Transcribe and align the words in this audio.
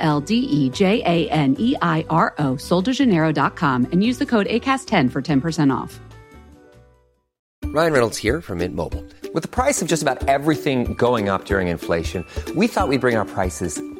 L 0.00 0.20
D 0.20 0.34
E 0.34 0.68
J 0.70 1.02
A 1.04 1.30
N 1.30 1.54
E 1.58 1.76
I 1.80 2.04
R 2.10 2.34
O, 2.38 2.56
soldejaneiro.com, 2.56 3.86
and 3.92 4.02
use 4.02 4.18
the 4.18 4.26
code 4.26 4.46
ACAST10 4.46 5.10
for 5.12 5.22
10% 5.22 5.72
off. 5.72 6.00
Ryan 7.72 7.92
Reynolds 7.92 8.18
here 8.18 8.40
from 8.40 8.58
Mint 8.58 8.74
Mobile. 8.74 9.04
With 9.32 9.44
the 9.44 9.48
price 9.48 9.80
of 9.80 9.86
just 9.86 10.02
about 10.02 10.26
everything 10.26 10.94
going 10.94 11.28
up 11.28 11.44
during 11.44 11.68
inflation, 11.68 12.26
we 12.56 12.66
thought 12.66 12.88
we'd 12.88 13.00
bring 13.00 13.14
our 13.14 13.24
prices 13.24 13.80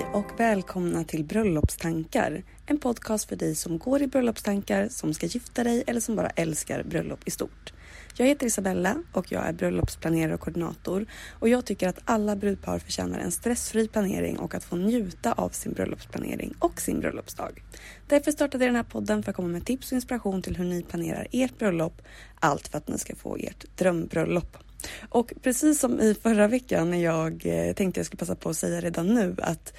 Hej 0.00 0.08
och 0.12 0.40
välkomna 0.40 1.04
till 1.04 1.24
Bröllopstankar. 1.24 2.42
En 2.66 2.78
podcast 2.78 3.28
för 3.28 3.36
dig 3.36 3.54
som 3.54 3.78
går 3.78 4.02
i 4.02 4.06
bröllopstankar, 4.06 4.88
som 4.88 5.14
ska 5.14 5.26
gifta 5.26 5.64
dig 5.64 5.84
eller 5.86 6.00
som 6.00 6.16
bara 6.16 6.30
älskar 6.30 6.82
bröllop 6.82 7.20
i 7.24 7.30
stort. 7.30 7.72
Jag 8.16 8.26
heter 8.26 8.46
Isabella 8.46 9.02
och 9.12 9.32
jag 9.32 9.46
är 9.46 9.52
bröllopsplanerare 9.52 10.34
och 10.34 10.40
koordinator 10.40 11.06
och 11.38 11.48
jag 11.48 11.64
tycker 11.64 11.88
att 11.88 11.98
alla 12.04 12.36
brudpar 12.36 12.78
förtjänar 12.78 13.18
en 13.18 13.30
stressfri 13.30 13.88
planering 13.88 14.38
och 14.38 14.54
att 14.54 14.64
få 14.64 14.76
njuta 14.76 15.32
av 15.32 15.48
sin 15.48 15.72
bröllopsplanering 15.72 16.54
och 16.58 16.80
sin 16.80 17.00
bröllopsdag. 17.00 17.62
Därför 18.06 18.32
startade 18.32 18.64
jag 18.64 18.68
den 18.68 18.76
här 18.76 18.90
podden 18.90 19.22
för 19.22 19.30
att 19.30 19.36
komma 19.36 19.48
med 19.48 19.66
tips 19.66 19.92
och 19.92 19.96
inspiration 19.96 20.42
till 20.42 20.56
hur 20.56 20.64
ni 20.64 20.82
planerar 20.82 21.26
ert 21.32 21.58
bröllop. 21.58 22.02
Allt 22.40 22.68
för 22.68 22.78
att 22.78 22.88
ni 22.88 22.98
ska 22.98 23.16
få 23.16 23.36
ert 23.36 23.76
drömbröllop. 23.76 24.69
Och 25.08 25.32
precis 25.42 25.80
som 25.80 26.00
i 26.00 26.14
förra 26.14 26.48
veckan 26.48 26.90
när 26.90 27.02
jag 27.02 27.42
eh, 27.46 27.72
tänkte 27.74 28.00
jag 28.00 28.06
skulle 28.06 28.18
passa 28.18 28.34
på 28.34 28.48
att 28.50 28.56
säga 28.56 28.80
redan 28.80 29.14
nu 29.14 29.36
att 29.38 29.72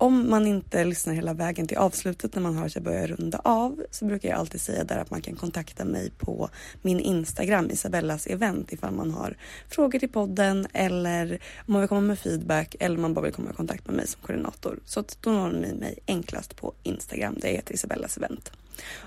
om 0.00 0.30
man 0.30 0.46
inte 0.46 0.84
lyssnar 0.84 1.14
hela 1.14 1.34
vägen 1.34 1.66
till 1.66 1.76
avslutet 1.76 2.34
när 2.34 2.42
man 2.42 2.56
hör 2.56 2.66
att 2.66 2.74
jag 2.74 2.84
börjar 2.84 3.06
runda 3.06 3.40
av 3.44 3.82
så 3.90 4.04
brukar 4.04 4.28
jag 4.28 4.38
alltid 4.38 4.60
säga 4.60 4.84
där 4.84 4.98
att 4.98 5.10
man 5.10 5.22
kan 5.22 5.36
kontakta 5.36 5.84
mig 5.84 6.10
på 6.18 6.48
min 6.82 7.00
Instagram 7.00 7.70
Isabellas 7.70 8.26
event 8.26 8.72
ifall 8.72 8.94
man 8.94 9.10
har 9.10 9.36
frågor 9.68 9.98
till 9.98 10.08
podden 10.08 10.66
eller 10.72 11.38
om 11.66 11.72
man 11.72 11.80
vill 11.80 11.88
komma 11.88 12.00
med 12.00 12.18
feedback 12.18 12.76
eller 12.80 12.96
om 12.96 13.02
man 13.02 13.14
bara 13.14 13.24
vill 13.24 13.34
komma 13.34 13.50
i 13.50 13.54
kontakt 13.54 13.86
med 13.86 13.96
mig 13.96 14.06
som 14.06 14.20
koordinator. 14.22 14.78
Så 14.84 15.00
att 15.00 15.18
då 15.20 15.30
når 15.30 15.50
ni 15.50 15.74
mig 15.74 15.98
enklast 16.06 16.56
på 16.56 16.72
Instagram. 16.82 17.36
Det 17.40 17.48
heter 17.48 17.74
Isabellas 17.74 18.16
event. 18.16 18.52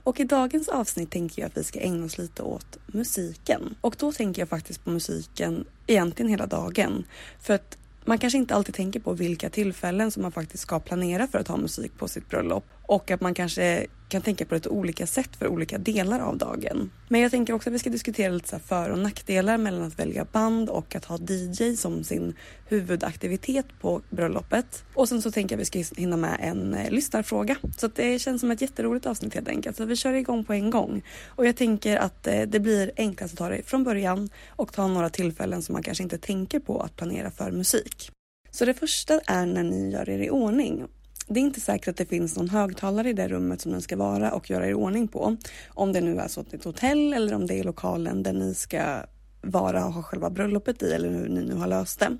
Och 0.03 0.19
i 0.19 0.23
dagens 0.23 0.69
avsnitt 0.69 1.11
tänker 1.11 1.41
jag 1.41 1.49
att 1.49 1.57
vi 1.57 1.63
ska 1.63 1.79
ägna 1.79 2.05
oss 2.05 2.17
lite 2.17 2.43
åt 2.43 2.77
musiken. 2.85 3.75
Och 3.81 3.95
då 3.99 4.11
tänker 4.11 4.41
jag 4.41 4.49
faktiskt 4.49 4.83
på 4.83 4.89
musiken 4.89 5.65
egentligen 5.87 6.29
hela 6.29 6.45
dagen. 6.45 7.03
För 7.41 7.53
att 7.53 7.77
man 8.05 8.17
kanske 8.17 8.37
inte 8.37 8.55
alltid 8.55 8.75
tänker 8.75 8.99
på 8.99 9.13
vilka 9.13 9.49
tillfällen 9.49 10.11
som 10.11 10.21
man 10.23 10.31
faktiskt 10.31 10.63
ska 10.63 10.79
planera 10.79 11.27
för 11.27 11.39
att 11.39 11.47
ha 11.47 11.57
musik 11.57 11.97
på 11.97 12.07
sitt 12.07 12.29
bröllop 12.29 12.65
och 12.85 13.11
att 13.11 13.21
man 13.21 13.33
kanske 13.33 13.87
kan 14.13 14.21
tänka 14.21 14.45
på 14.45 14.55
lite 14.55 14.69
olika 14.69 15.07
sätt 15.07 15.35
för 15.35 15.47
olika 15.47 15.77
delar 15.77 16.19
av 16.19 16.37
dagen. 16.37 16.91
Men 17.07 17.21
jag 17.21 17.31
tänker 17.31 17.53
också 17.53 17.69
att 17.69 17.73
vi 17.73 17.79
ska 17.79 17.89
diskutera 17.89 18.33
lite 18.33 18.49
så 18.49 18.59
för 18.59 18.89
och 18.89 18.99
nackdelar 18.99 19.57
mellan 19.57 19.83
att 19.87 19.99
välja 19.99 20.25
band 20.25 20.69
och 20.69 20.95
att 20.95 21.05
ha 21.05 21.17
DJ 21.17 21.75
som 21.75 22.03
sin 22.03 22.35
huvudaktivitet 22.67 23.65
på 23.81 24.01
bröllopet. 24.09 24.83
Och 24.93 25.09
sen 25.09 25.21
så 25.21 25.31
tänker 25.31 25.55
jag 25.55 25.61
att 25.61 25.75
vi 25.75 25.83
ska 25.83 26.01
hinna 26.01 26.17
med 26.17 26.37
en 26.39 26.73
eh, 26.73 26.91
lyssnarfråga. 26.91 27.57
Så 27.77 27.85
att 27.85 27.95
det 27.95 28.19
känns 28.19 28.41
som 28.41 28.51
ett 28.51 28.61
jätteroligt 28.61 29.05
avsnitt 29.05 29.33
helt 29.33 29.47
enkelt. 29.47 29.77
Så 29.77 29.85
vi 29.85 29.95
kör 29.95 30.13
igång 30.13 30.45
på 30.45 30.53
en 30.53 30.69
gång. 30.69 31.03
Och 31.27 31.45
jag 31.45 31.55
tänker 31.55 31.97
att 31.97 32.27
eh, 32.27 32.41
det 32.41 32.59
blir 32.59 32.91
enklast 32.97 33.33
att 33.33 33.37
ta 33.37 33.49
det 33.49 33.61
från 33.65 33.83
början 33.83 34.29
och 34.49 34.73
ta 34.73 34.87
några 34.87 35.09
tillfällen 35.09 35.61
som 35.61 35.73
man 35.73 35.83
kanske 35.83 36.03
inte 36.03 36.17
tänker 36.17 36.59
på 36.59 36.79
att 36.79 36.95
planera 36.95 37.31
för 37.31 37.51
musik. 37.51 38.11
Så 38.51 38.65
det 38.65 38.73
första 38.73 39.19
är 39.19 39.45
när 39.45 39.63
ni 39.63 39.91
gör 39.91 40.09
er 40.09 40.19
i 40.19 40.29
ordning. 40.29 40.85
Det 41.27 41.39
är 41.39 41.43
inte 41.43 41.61
säkert 41.61 41.87
att 41.87 41.97
det 41.97 42.05
finns 42.05 42.37
någon 42.37 42.49
högtalare 42.49 43.09
i 43.09 43.13
det 43.13 43.27
rummet 43.27 43.61
som 43.61 43.71
den 43.71 43.81
ska 43.81 43.95
vara 43.95 44.31
och 44.31 44.49
göra 44.49 44.69
i 44.69 44.73
ordning 44.73 45.07
på. 45.07 45.37
Om 45.67 45.93
det 45.93 46.01
nu 46.01 46.19
är 46.19 46.27
så 46.27 46.41
att 46.41 46.51
det 46.51 46.55
är 46.55 46.59
ett 46.59 46.65
hotell 46.65 47.13
eller 47.13 47.33
om 47.33 47.47
det 47.47 47.59
är 47.59 47.63
lokalen 47.63 48.23
där 48.23 48.33
ni 48.33 48.53
ska 48.53 49.03
vara 49.43 49.85
och 49.85 49.93
ha 49.93 50.03
själva 50.03 50.29
bröllopet 50.29 50.83
i 50.83 50.91
eller 50.91 51.09
hur 51.09 51.29
ni 51.29 51.41
nu 51.41 51.55
har 51.55 51.67
löst 51.67 51.99
det. 51.99 52.17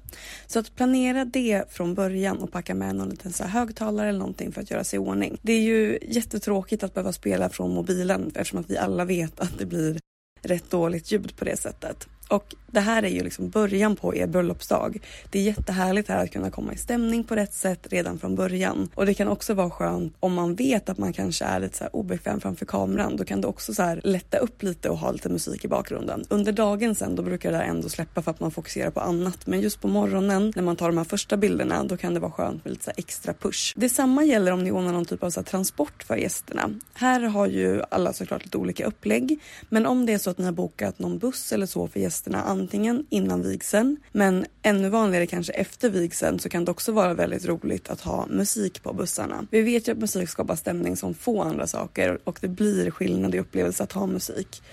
Så 0.48 0.60
att 0.60 0.76
planera 0.76 1.26
det 1.26 1.64
från 1.70 1.94
början 1.94 2.38
och 2.38 2.52
packa 2.52 2.76
med 2.76 2.96
någon 2.96 3.10
liten 3.10 3.34
så 3.34 3.44
här 3.44 3.60
högtalare 3.60 4.10
eller 4.10 4.20
någonting 4.20 4.52
för 4.52 4.62
att 4.62 4.72
göra 4.72 4.84
sig 4.84 4.98
i 4.98 5.00
ordning. 5.00 5.38
Det 5.42 5.54
är 5.54 5.62
ju 5.62 6.00
jättetråkigt 6.02 6.84
att 6.84 6.94
behöva 6.94 7.14
spela 7.14 7.50
från 7.50 7.74
mobilen 7.74 8.32
eftersom 8.36 8.60
att 8.60 8.70
vi 8.70 8.78
alla 8.78 9.06
vet 9.06 9.40
att 9.40 9.60
det 9.60 9.66
blir 9.66 10.00
rätt 10.42 10.70
dåligt 10.70 11.12
ljud 11.12 11.36
på 11.36 11.46
det 11.46 11.58
sättet. 11.58 12.08
Och 12.34 12.56
det 12.68 12.80
här 12.80 13.04
är 13.04 13.10
ju 13.10 13.24
liksom 13.24 13.50
början 13.50 13.96
på 13.96 14.16
er 14.16 14.28
bröllopsdag. 14.28 15.00
Det 15.32 15.40
är 15.40 15.44
jättehärligt 15.44 16.10
här 16.10 16.24
att 16.24 16.32
kunna 16.32 16.52
komma 16.52 16.74
i 16.74 16.78
stämning 16.78 17.24
på 17.24 17.36
rätt 17.36 17.54
sätt 17.54 17.88
redan 17.90 18.20
från 18.20 18.36
början. 18.36 18.90
Och 18.96 19.06
det 19.06 19.14
kan 19.14 19.28
också 19.28 19.54
vara 19.54 19.70
skönt 19.70 20.16
om 20.20 20.34
man 20.34 20.56
vet 20.56 20.90
att 20.90 20.98
man 20.98 21.14
kanske 21.14 21.46
är 21.46 21.60
lite 21.60 21.78
så 21.78 21.84
här 21.84 21.96
obekväm 21.96 22.42
framför 22.42 22.66
kameran. 22.66 23.18
Då 23.18 23.24
kan 23.24 23.42
det 23.42 23.48
också 23.48 23.74
så 23.74 23.84
här 23.84 24.02
lätta 24.04 24.38
upp 24.38 24.64
lite 24.64 24.90
och 24.90 24.98
ha 24.98 25.12
lite 25.12 25.30
musik 25.30 25.66
i 25.66 25.68
bakgrunden. 25.68 26.26
Under 26.30 26.52
dagen 26.52 26.96
sen 26.96 27.16
då 27.16 27.24
brukar 27.24 27.52
det 27.52 27.62
ändå 27.62 27.90
släppa 27.90 28.22
för 28.22 28.32
att 28.32 28.40
man 28.40 28.52
fokuserar 28.52 28.92
på 28.92 29.00
annat. 29.00 29.48
Men 29.48 29.62
just 29.62 29.82
på 29.82 29.88
morgonen 29.88 30.54
när 30.56 30.64
man 30.64 30.76
tar 30.76 30.88
de 30.88 30.98
här 30.98 31.06
första 31.06 31.38
bilderna 31.38 31.84
då 31.84 31.98
kan 31.98 32.14
det 32.14 32.20
vara 32.20 32.32
skönt 32.32 32.66
med 32.66 32.72
lite 32.72 32.86
så 32.86 32.92
extra 32.98 33.34
push. 33.34 33.74
Detsamma 33.76 34.24
gäller 34.24 34.52
om 34.52 34.64
ni 34.64 34.72
ordnar 34.72 34.92
någon 34.92 35.06
typ 35.06 35.24
av 35.24 35.30
så 35.30 35.44
transport 35.44 36.04
för 36.04 36.16
gästerna. 36.16 36.70
Här 36.94 37.22
har 37.22 37.48
ju 37.48 37.82
alla 37.92 38.14
såklart 38.14 38.44
lite 38.44 38.58
olika 38.58 38.86
upplägg. 38.86 39.40
Men 39.70 39.86
om 39.86 40.06
det 40.06 40.14
är 40.14 40.18
så 40.18 40.30
att 40.30 40.38
ni 40.38 40.46
har 40.46 40.52
bokat 40.52 41.00
någon 41.00 41.18
buss 41.18 41.52
eller 41.52 41.66
så 41.66 41.88
för 41.88 42.00
gästerna 42.00 42.23
antingen 42.32 43.06
innan 43.10 43.42
vigseln 43.42 43.98
men 44.12 44.46
ännu 44.62 44.90
vanligare 44.90 45.28
kanske 45.28 45.54
efter 45.54 45.90
vigseln 45.90 46.40
så 46.40 46.50
kan 46.50 46.66
det 46.66 46.72
också 46.72 46.92
vara 46.92 47.14
väldigt 47.14 47.46
roligt 47.46 47.90
att 47.90 48.02
ha 48.02 48.26
musik 48.26 48.84
på 48.84 48.94
bussarna. 48.94 49.48
Vi 49.52 49.62
vet 49.62 49.88
ju 49.88 49.92
att 49.92 49.98
musik 49.98 50.30
skapar 50.30 50.56
stämning 50.56 50.98
som 50.98 51.14
få 51.14 51.42
andra 51.42 51.68
saker 51.68 52.20
och 52.24 52.38
det 52.42 52.48
blir 52.48 52.92
skillnad 52.92 53.36
i 53.36 53.40
upplevelse 53.40 53.84
att 53.84 53.92
ha 53.92 54.08
musik. 54.08 54.64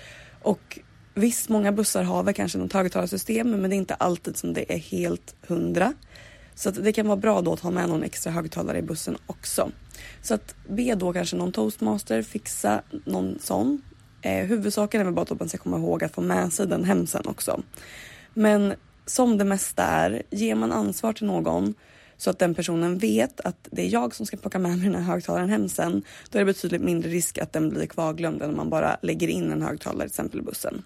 Och 0.41 0.79
visst, 1.13 1.49
många 1.49 1.71
bussar 1.71 2.03
har 2.03 2.23
väl 2.23 2.33
kanske 2.33 2.57
något 2.57 2.73
högtalarsystem 2.73 3.51
men 3.51 3.69
det 3.69 3.75
är 3.75 3.77
inte 3.77 3.95
alltid 3.95 4.37
som 4.37 4.53
det 4.53 4.73
är 4.73 4.77
helt 4.77 5.35
hundra. 5.47 5.93
Så 6.55 6.69
att 6.69 6.83
det 6.83 6.93
kan 6.93 7.07
vara 7.07 7.17
bra 7.17 7.41
då 7.41 7.53
att 7.53 7.59
ha 7.59 7.71
med 7.71 7.89
någon 7.89 8.03
extra 8.03 8.31
högtalare 8.31 8.77
i 8.77 8.81
bussen 8.81 9.17
också. 9.25 9.71
Så 10.21 10.33
att 10.33 10.55
be 10.67 10.95
då 10.95 11.13
kanske 11.13 11.35
någon 11.35 11.51
toastmaster 11.51 12.21
fixa 12.21 12.81
någon 13.05 13.39
sån 13.39 13.81
Eh, 14.21 14.45
huvudsaken 14.45 15.01
är 15.01 15.05
väl 15.05 15.13
bara 15.13 15.21
att 15.21 15.39
man 15.39 15.49
ska 15.49 15.57
komma 15.57 15.77
ihåg 15.77 16.03
att 16.03 16.13
få 16.13 16.21
med 16.21 16.53
sig 16.53 16.67
den 16.67 16.83
hem 16.83 17.07
sen 17.07 17.27
också. 17.27 17.61
Men 18.33 18.73
som 19.05 19.37
det 19.37 19.45
mesta 19.45 19.83
är, 19.83 20.21
ger 20.29 20.55
man 20.55 20.71
ansvar 20.71 21.13
till 21.13 21.27
någon 21.27 21.73
så 22.17 22.29
att 22.29 22.39
den 22.39 22.55
personen 22.55 22.97
vet 22.97 23.41
att 23.41 23.67
det 23.71 23.81
är 23.81 23.93
jag 23.93 24.15
som 24.15 24.25
ska 24.25 24.37
plocka 24.37 24.59
med 24.59 24.77
mig 24.77 24.89
den 24.89 25.03
här 25.03 25.13
högtalaren 25.13 25.49
hem 25.49 25.69
sen, 25.69 26.03
då 26.29 26.37
är 26.37 26.39
det 26.39 26.45
betydligt 26.45 26.81
mindre 26.81 27.09
risk 27.09 27.37
att 27.37 27.53
den 27.53 27.69
blir 27.69 27.85
kvarglömd 27.85 28.41
än 28.41 28.49
om 28.49 28.57
man 28.57 28.69
bara 28.69 28.97
lägger 29.01 29.27
in 29.27 29.51
en 29.51 29.61
högtalare 29.61 29.99
till 29.99 30.07
exempel 30.07 30.39
i 30.39 30.43
bussen. 30.43 30.83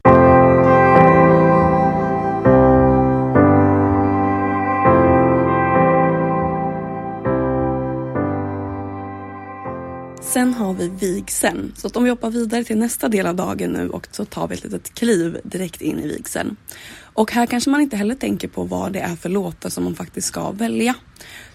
Sen 10.36 10.54
har 10.54 10.74
vi 10.74 10.88
vigseln. 10.88 11.74
Så 11.78 11.88
att 11.88 11.98
om 11.98 12.04
vi 12.04 12.10
hoppar 12.10 12.30
vidare 12.30 12.64
till 12.64 12.78
nästa 12.78 13.08
del 13.08 13.28
av 13.28 13.36
dagen 13.36 13.72
nu 13.72 13.90
och 13.90 14.08
så 14.12 14.26
tar 14.26 14.48
vi 14.48 14.56
ett 14.56 14.64
litet 14.64 14.94
kliv 14.94 15.38
direkt 15.44 15.82
in 15.82 16.00
i 16.00 16.08
vigseln. 16.08 16.56
Och 17.00 17.32
här 17.32 17.46
kanske 17.46 17.70
man 17.70 17.82
inte 17.82 17.98
heller 17.98 18.16
tänker 18.16 18.48
på 18.48 18.64
vad 18.64 18.94
det 18.94 19.00
är 19.00 19.16
för 19.16 19.30
låtar 19.30 19.70
som 19.70 19.84
man 19.84 19.96
faktiskt 19.96 20.28
ska 20.28 20.52
välja. 20.52 20.96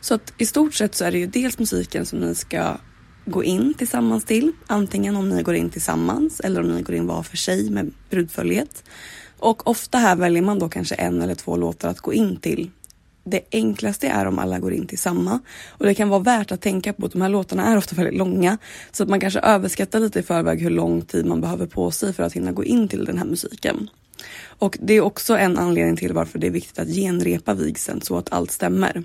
Så 0.00 0.14
att 0.14 0.32
i 0.38 0.46
stort 0.46 0.74
sett 0.74 0.94
så 0.94 1.04
är 1.04 1.12
det 1.12 1.18
ju 1.18 1.26
dels 1.26 1.58
musiken 1.58 2.06
som 2.06 2.18
ni 2.18 2.34
ska 2.34 2.76
gå 3.24 3.44
in 3.44 3.74
tillsammans 3.74 4.24
till. 4.24 4.52
Antingen 4.66 5.16
om 5.16 5.28
ni 5.28 5.42
går 5.42 5.54
in 5.54 5.70
tillsammans 5.70 6.40
eller 6.40 6.60
om 6.60 6.68
ni 6.68 6.82
går 6.82 6.94
in 6.94 7.06
var 7.06 7.22
för 7.22 7.36
sig 7.36 7.70
med 7.70 7.92
brudföljet. 8.10 8.84
Och 9.38 9.66
ofta 9.66 9.98
här 9.98 10.16
väljer 10.16 10.42
man 10.42 10.58
då 10.58 10.68
kanske 10.68 10.94
en 10.94 11.22
eller 11.22 11.34
två 11.34 11.56
låtar 11.56 11.88
att 11.88 12.00
gå 12.00 12.12
in 12.12 12.36
till 12.36 12.70
det 13.24 13.40
enklaste 13.52 14.08
är 14.08 14.26
om 14.26 14.38
alla 14.38 14.58
går 14.58 14.72
in 14.72 14.86
till 14.86 14.98
samma. 14.98 15.40
Och 15.68 15.86
det 15.86 15.94
kan 15.94 16.08
vara 16.08 16.20
värt 16.20 16.52
att 16.52 16.60
tänka 16.60 16.92
på 16.92 17.06
att 17.06 17.12
de 17.12 17.22
här 17.22 17.28
låtarna 17.28 17.66
är 17.66 17.76
ofta 17.76 17.96
väldigt 17.96 18.18
långa. 18.18 18.58
Så 18.92 19.02
att 19.02 19.08
man 19.08 19.20
kanske 19.20 19.40
överskattar 19.40 20.00
lite 20.00 20.18
i 20.18 20.22
förväg 20.22 20.60
hur 20.60 20.70
lång 20.70 21.02
tid 21.02 21.26
man 21.26 21.40
behöver 21.40 21.66
på 21.66 21.90
sig 21.90 22.12
för 22.12 22.22
att 22.22 22.32
hinna 22.32 22.52
gå 22.52 22.64
in 22.64 22.88
till 22.88 23.04
den 23.04 23.18
här 23.18 23.26
musiken. 23.26 23.90
Och 24.42 24.78
det 24.80 24.94
är 24.94 25.00
också 25.00 25.36
en 25.36 25.58
anledning 25.58 25.96
till 25.96 26.12
varför 26.12 26.38
det 26.38 26.46
är 26.46 26.50
viktigt 26.50 26.78
att 26.78 26.88
genrepa 26.88 27.54
vigseln 27.54 28.00
så 28.00 28.16
att 28.16 28.32
allt 28.32 28.50
stämmer. 28.50 29.04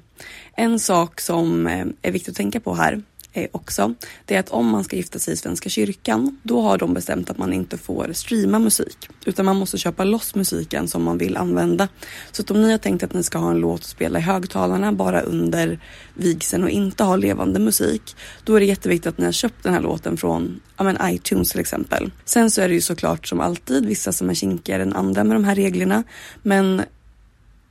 En 0.55 0.79
sak 0.79 1.21
som 1.21 1.67
eh, 1.67 1.85
är 2.01 2.11
viktigt 2.11 2.29
att 2.29 2.37
tänka 2.37 2.59
på 2.59 2.73
här 2.73 3.01
Eh, 3.37 3.47
också, 3.51 3.93
det 4.25 4.35
är 4.35 4.39
att 4.39 4.49
om 4.49 4.69
man 4.69 4.83
ska 4.83 4.95
gifta 4.95 5.19
sig 5.19 5.33
i 5.33 5.37
Svenska 5.37 5.69
kyrkan, 5.69 6.39
då 6.43 6.61
har 6.61 6.77
de 6.77 6.93
bestämt 6.93 7.29
att 7.29 7.37
man 7.37 7.53
inte 7.53 7.77
får 7.77 8.09
streama 8.13 8.59
musik, 8.59 9.09
utan 9.25 9.45
man 9.45 9.55
måste 9.55 9.77
köpa 9.77 10.03
loss 10.03 10.35
musiken 10.35 10.87
som 10.87 11.03
man 11.03 11.17
vill 11.17 11.37
använda. 11.37 11.87
Så 12.31 12.41
att 12.41 12.51
om 12.51 12.61
ni 12.61 12.71
har 12.71 12.77
tänkt 12.77 13.03
att 13.03 13.13
ni 13.13 13.23
ska 13.23 13.37
ha 13.37 13.51
en 13.51 13.57
låt 13.57 13.79
att 13.79 13.85
spela 13.85 14.19
i 14.19 14.21
högtalarna 14.21 14.91
bara 14.91 15.21
under 15.21 15.79
vigseln 16.13 16.63
och 16.63 16.69
inte 16.69 17.03
ha 17.03 17.15
levande 17.15 17.59
musik, 17.59 18.15
då 18.43 18.55
är 18.55 18.59
det 18.59 18.65
jätteviktigt 18.65 19.07
att 19.07 19.17
ni 19.17 19.25
har 19.25 19.31
köpt 19.31 19.63
den 19.63 19.73
här 19.73 19.81
låten 19.81 20.17
från 20.17 20.59
ja, 20.77 20.83
men 20.83 20.97
iTunes 21.03 21.51
till 21.51 21.59
exempel. 21.59 22.11
Sen 22.25 22.51
så 22.51 22.61
är 22.61 22.67
det 22.67 22.73
ju 22.73 22.81
såklart 22.81 23.27
som 23.27 23.41
alltid 23.41 23.85
vissa 23.85 24.11
som 24.11 24.29
är 24.29 24.33
kinkigare 24.33 24.81
än 24.81 24.93
andra 24.93 25.23
med 25.23 25.35
de 25.35 25.43
här 25.43 25.55
reglerna, 25.55 26.03
men 26.43 26.81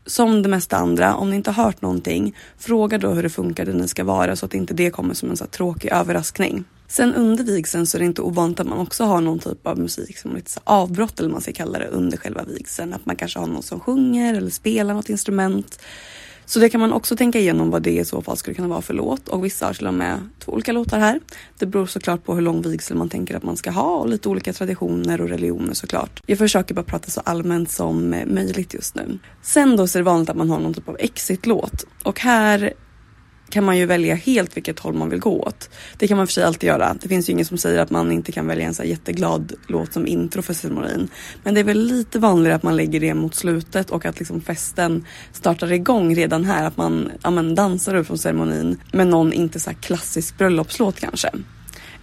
som 0.06 0.42
det 0.42 0.48
mesta 0.48 0.76
andra, 0.76 1.16
om 1.16 1.30
ni 1.30 1.36
inte 1.36 1.50
har 1.50 1.64
hört 1.64 1.82
någonting, 1.82 2.36
fråga 2.58 2.98
då 2.98 3.10
hur 3.10 3.22
det 3.22 3.30
funkar 3.30 3.64
där 3.64 3.72
ni 3.72 3.88
ska 3.88 4.04
vara 4.04 4.36
så 4.36 4.46
att 4.46 4.54
inte 4.54 4.74
det 4.74 4.90
kommer 4.90 5.14
som 5.14 5.30
en 5.30 5.36
så 5.36 5.46
tråkig 5.46 5.92
överraskning. 5.92 6.64
Sen 6.88 7.14
under 7.14 7.44
vigseln 7.44 7.86
så 7.86 7.96
är 7.96 7.98
det 7.98 8.04
inte 8.04 8.22
ovanligt 8.22 8.60
att 8.60 8.66
man 8.66 8.78
också 8.78 9.04
har 9.04 9.20
någon 9.20 9.38
typ 9.38 9.66
av 9.66 9.78
musik 9.78 10.18
som 10.18 10.34
lite 10.34 10.50
så 10.50 10.60
avbrott 10.64 11.20
eller 11.20 11.30
man 11.30 11.40
ska 11.40 11.52
kalla 11.52 11.78
det 11.78 11.86
under 11.86 12.16
själva 12.16 12.42
vigseln. 12.42 12.94
Att 12.94 13.06
man 13.06 13.16
kanske 13.16 13.38
har 13.38 13.46
någon 13.46 13.62
som 13.62 13.80
sjunger 13.80 14.34
eller 14.34 14.50
spelar 14.50 14.94
något 14.94 15.08
instrument. 15.08 15.78
Så 16.46 16.58
det 16.58 16.70
kan 16.70 16.80
man 16.80 16.92
också 16.92 17.16
tänka 17.16 17.38
igenom 17.38 17.70
vad 17.70 17.82
det 17.82 17.90
i 17.90 18.04
så 18.04 18.22
fall 18.22 18.36
skulle 18.36 18.54
kunna 18.54 18.68
vara 18.68 18.82
för 18.82 18.94
låt 18.94 19.28
och 19.28 19.44
vissa 19.44 19.66
har 19.66 19.74
till 19.74 19.86
och 19.86 19.94
med 19.94 20.18
två 20.38 20.52
olika 20.52 20.72
låtar 20.72 20.98
här. 20.98 21.20
Det 21.58 21.66
beror 21.66 21.86
såklart 21.86 22.24
på 22.24 22.34
hur 22.34 22.42
lång 22.42 22.62
vigsel 22.62 22.96
man 22.96 23.08
tänker 23.08 23.36
att 23.36 23.42
man 23.42 23.56
ska 23.56 23.70
ha 23.70 23.96
och 23.96 24.08
lite 24.08 24.28
olika 24.28 24.52
traditioner 24.52 25.20
och 25.20 25.28
religioner 25.28 25.74
såklart. 25.74 26.22
Jag 26.26 26.38
försöker 26.38 26.74
bara 26.74 26.82
prata 26.82 27.10
så 27.10 27.20
allmänt 27.20 27.70
som 27.70 28.10
möjligt 28.10 28.74
just 28.74 28.94
nu. 28.94 29.18
Sen 29.42 29.76
då 29.76 29.86
så 29.86 29.98
är 29.98 30.00
det 30.00 30.04
vanligt 30.04 30.30
att 30.30 30.36
man 30.36 30.50
har 30.50 30.60
någon 30.60 30.74
typ 30.74 30.88
av 30.88 30.96
exit-låt 30.98 31.86
och 32.02 32.20
här 32.20 32.72
kan 33.54 33.64
man 33.64 33.78
ju 33.78 33.86
välja 33.86 34.14
helt 34.14 34.56
vilket 34.56 34.78
håll 34.78 34.94
man 34.94 35.10
vill 35.10 35.20
gå 35.20 35.42
åt. 35.42 35.70
Det 35.98 36.08
kan 36.08 36.16
man 36.16 36.26
för 36.26 36.32
sig 36.32 36.44
alltid 36.44 36.66
göra. 36.66 36.96
Det 37.02 37.08
finns 37.08 37.28
ju 37.28 37.32
ingen 37.32 37.44
som 37.44 37.58
säger 37.58 37.78
att 37.80 37.90
man 37.90 38.12
inte 38.12 38.32
kan 38.32 38.46
välja 38.46 38.66
en 38.66 38.74
så 38.74 38.82
här 38.82 38.90
jätteglad 38.90 39.52
låt 39.66 39.92
som 39.92 40.06
intro 40.06 40.42
för 40.42 40.54
ceremonin. 40.54 41.08
Men 41.42 41.54
det 41.54 41.60
är 41.60 41.64
väl 41.64 41.78
lite 41.78 42.18
vanligare 42.18 42.56
att 42.56 42.62
man 42.62 42.76
lägger 42.76 43.00
det 43.00 43.14
mot 43.14 43.34
slutet 43.34 43.90
och 43.90 44.06
att 44.06 44.18
liksom 44.18 44.40
festen 44.40 45.04
startar 45.32 45.72
igång 45.72 46.14
redan 46.14 46.44
här. 46.44 46.66
Att 46.66 46.76
man 46.76 47.10
ja, 47.22 47.30
men 47.30 47.54
dansar 47.54 47.94
upp 47.94 48.06
från 48.06 48.18
ceremonin 48.18 48.80
med 48.92 49.06
någon 49.06 49.32
inte 49.32 49.60
så 49.60 49.70
här 49.70 49.76
klassisk 49.76 50.38
bröllopslåt 50.38 51.00
kanske. 51.00 51.30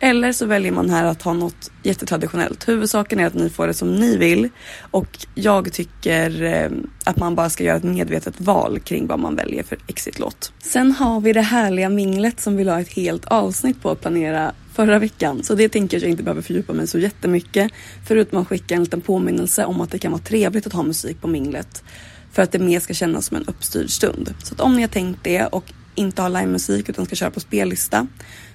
Eller 0.04 0.32
så 0.32 0.46
väljer 0.46 0.72
man 0.72 0.90
här 0.90 1.04
att 1.04 1.22
ha 1.22 1.34
något 1.34 1.72
jättetraditionellt. 1.84 2.68
Huvudsaken 2.68 3.20
är 3.20 3.26
att 3.26 3.34
ni 3.34 3.50
får 3.50 3.68
det 3.68 3.74
som 3.74 3.96
ni 3.96 4.18
vill 4.18 4.50
och 4.92 5.18
jag 5.36 5.74
tycker 5.74 6.44
eh, 6.44 6.70
att 7.04 7.18
man 7.18 7.36
bara 7.36 7.50
ska 7.50 7.64
göra 7.64 7.78
ett 7.78 7.84
medvetet 7.84 8.42
val 8.42 8.80
kring 8.80 9.08
vad 9.08 9.20
man 9.20 9.36
väljer 9.36 9.64
för 9.64 9.78
exitlåt. 9.88 10.54
Sen 10.64 10.92
har 10.92 11.22
vi 11.22 11.34
det 11.34 11.42
härliga 11.42 11.90
minglet 11.90 12.40
som 12.40 12.58
vi 12.58 12.64
la 12.64 12.80
ett 12.80 12.94
helt 12.94 13.26
avsnitt 13.26 13.82
på 13.82 13.92
att 13.92 14.02
planera 14.02 14.52
förra 14.74 15.00
veckan. 15.00 15.44
Så 15.44 15.56
det 15.56 15.70
tänker 15.70 16.00
jag 16.00 16.10
inte 16.10 16.24
behöver 16.24 16.42
fördjupa 16.42 16.74
mig 16.74 16.88
så 16.88 17.00
jättemycket. 17.00 17.72
Förutom 18.08 18.42
att 18.42 18.48
skicka 18.48 18.76
en 18.76 18.84
liten 18.84 19.02
påminnelse 19.02 19.66
om 19.66 19.82
att 19.82 19.92
det 19.92 20.00
kan 20.00 20.12
vara 20.12 20.22
trevligt 20.22 20.68
att 20.68 20.74
ha 20.74 20.84
musik 20.84 21.22
på 21.22 21.28
minglet. 21.28 21.84
För 22.32 22.42
att 22.42 22.52
det 22.52 22.60
mer 22.60 22.80
ska 22.80 22.94
kännas 22.94 23.26
som 23.26 23.38
en 23.38 23.46
uppstyrd 23.46 23.90
stund. 23.90 24.34
Så 24.44 24.54
att 24.54 24.62
om 24.62 24.76
ni 24.76 24.82
har 24.82 24.90
tänkt 24.90 25.20
det 25.24 25.46
och 25.46 25.74
inte 25.96 26.22
har 26.22 26.30
livemusik 26.30 26.90
utan 26.90 27.06
ska 27.06 27.16
köra 27.16 27.32
på 27.32 27.40
spellista 27.40 28.08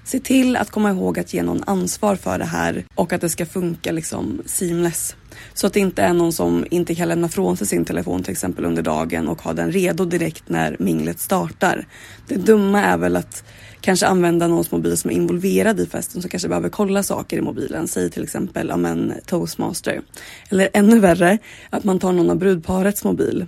se 0.06 0.20
till 0.20 0.56
att 0.56 0.70
komma 0.70 0.90
ihåg 0.90 1.18
att 1.18 1.34
ge 1.34 1.42
någon 1.42 1.62
ansvar 1.66 2.16
för 2.16 2.38
det 2.38 2.44
här 2.44 2.84
och 2.94 3.12
att 3.12 3.20
det 3.20 3.28
ska 3.28 3.46
funka 3.46 3.92
liksom 3.92 4.42
seamless. 4.46 5.16
Så 5.54 5.66
att 5.66 5.72
det 5.72 5.80
inte 5.80 6.02
är 6.02 6.12
någon 6.12 6.32
som 6.32 6.66
inte 6.70 6.94
kan 6.94 7.08
lämna 7.08 7.28
från 7.28 7.56
sig 7.56 7.66
sin 7.66 7.84
telefon 7.84 8.22
till 8.22 8.32
exempel 8.32 8.64
under 8.64 8.82
dagen 8.82 9.28
och 9.28 9.42
ha 9.42 9.52
den 9.52 9.72
redo 9.72 10.04
direkt 10.04 10.48
när 10.48 10.76
minglet 10.78 11.20
startar. 11.20 11.86
Det 12.28 12.36
dumma 12.36 12.82
är 12.82 12.98
väl 12.98 13.16
att 13.16 13.44
kanske 13.80 14.06
använda 14.06 14.48
någons 14.48 14.70
mobil 14.70 14.96
som 14.96 15.10
är 15.10 15.14
involverad 15.14 15.80
i 15.80 15.86
festen 15.86 16.22
som 16.22 16.30
kanske 16.30 16.48
behöver 16.48 16.68
kolla 16.68 17.02
saker 17.02 17.36
i 17.36 17.40
mobilen. 17.40 17.88
Säg 17.88 18.10
till 18.10 18.22
exempel 18.22 18.68
ja, 18.68 18.76
men, 18.76 19.12
toastmaster. 19.26 20.00
Eller 20.48 20.68
ännu 20.72 20.98
värre 20.98 21.38
att 21.70 21.84
man 21.84 21.98
tar 21.98 22.12
någon 22.12 22.30
av 22.30 22.38
brudparets 22.38 23.04
mobil 23.04 23.46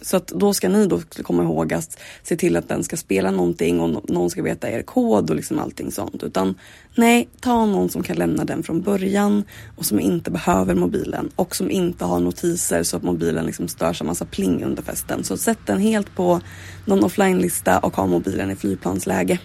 så 0.00 0.16
att 0.16 0.26
då 0.26 0.54
ska 0.54 0.68
ni 0.68 0.86
då 0.86 1.00
komma 1.22 1.42
ihåg 1.42 1.74
att 1.74 1.98
se 2.22 2.36
till 2.36 2.56
att 2.56 2.68
den 2.68 2.84
ska 2.84 2.96
spela 2.96 3.30
någonting 3.30 3.80
och 3.80 4.10
någon 4.10 4.30
ska 4.30 4.42
veta 4.42 4.70
er 4.70 4.82
kod 4.82 5.30
och 5.30 5.36
liksom 5.36 5.58
allting 5.58 5.92
sånt. 5.92 6.22
Utan 6.22 6.54
nej, 6.94 7.28
ta 7.40 7.66
någon 7.66 7.88
som 7.88 8.02
kan 8.02 8.16
lämna 8.16 8.44
den 8.44 8.62
från 8.62 8.80
början 8.80 9.44
och 9.76 9.84
som 9.86 10.00
inte 10.00 10.30
behöver 10.30 10.74
mobilen 10.74 11.30
och 11.36 11.56
som 11.56 11.70
inte 11.70 12.04
har 12.04 12.20
notiser 12.20 12.82
så 12.82 12.96
att 12.96 13.02
mobilen 13.02 13.46
liksom 13.46 13.68
störs 13.68 14.00
av 14.00 14.06
massa 14.06 14.24
pling 14.24 14.64
under 14.64 14.82
festen. 14.82 15.24
Så 15.24 15.36
sätt 15.36 15.58
den 15.66 15.80
helt 15.80 16.14
på 16.14 16.40
någon 16.84 17.04
offline-lista 17.04 17.78
och 17.78 17.96
ha 17.96 18.06
mobilen 18.06 18.50
i 18.50 18.56
flygplansläge. 18.56 19.38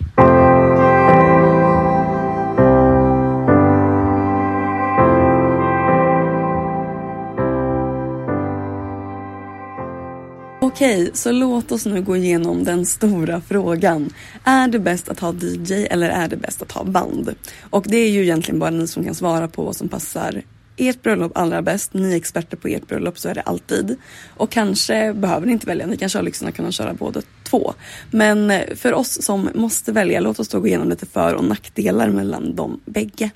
Okej, 10.65 11.11
så 11.13 11.31
låt 11.31 11.71
oss 11.71 11.85
nu 11.85 12.01
gå 12.01 12.17
igenom 12.17 12.63
den 12.63 12.85
stora 12.85 13.41
frågan. 13.41 14.09
Är 14.43 14.67
det 14.67 14.79
bäst 14.79 15.09
att 15.09 15.19
ha 15.19 15.33
DJ 15.33 15.73
eller 15.73 16.09
är 16.09 16.27
det 16.27 16.37
bäst 16.37 16.61
att 16.61 16.71
ha 16.71 16.83
band? 16.83 17.35
Och 17.69 17.85
det 17.87 17.97
är 17.97 18.09
ju 18.09 18.23
egentligen 18.23 18.59
bara 18.59 18.69
ni 18.69 18.87
som 18.87 19.03
kan 19.03 19.15
svara 19.15 19.47
på 19.47 19.63
vad 19.63 19.75
som 19.75 19.89
passar 19.89 20.41
ert 20.77 21.01
bröllop 21.01 21.31
allra 21.35 21.61
bäst. 21.61 21.93
Ni 21.93 22.11
är 22.11 22.15
experter 22.15 22.57
på 22.57 22.67
ert 22.67 22.87
bröllop, 22.87 23.19
så 23.19 23.29
är 23.29 23.35
det 23.35 23.41
alltid. 23.41 23.97
Och 24.37 24.49
kanske 24.49 25.13
behöver 25.13 25.45
ni 25.47 25.51
inte 25.51 25.67
välja, 25.67 25.87
ni 25.87 25.97
kanske 25.97 26.17
har 26.17 26.23
lyxen 26.23 26.47
att 26.47 26.55
kunna 26.55 26.71
köra 26.71 26.93
båda 26.93 27.21
två. 27.43 27.73
Men 28.11 28.51
eh, 28.51 28.75
för 28.75 28.93
oss 28.93 29.23
som 29.23 29.49
måste 29.53 29.91
välja, 29.91 30.19
låt 30.19 30.39
oss 30.39 30.47
då 30.47 30.59
gå 30.59 30.67
igenom 30.67 30.89
lite 30.89 31.05
för 31.05 31.33
och 31.33 31.43
nackdelar 31.43 32.09
mellan 32.09 32.55
de 32.55 32.79
bägge. 32.85 33.29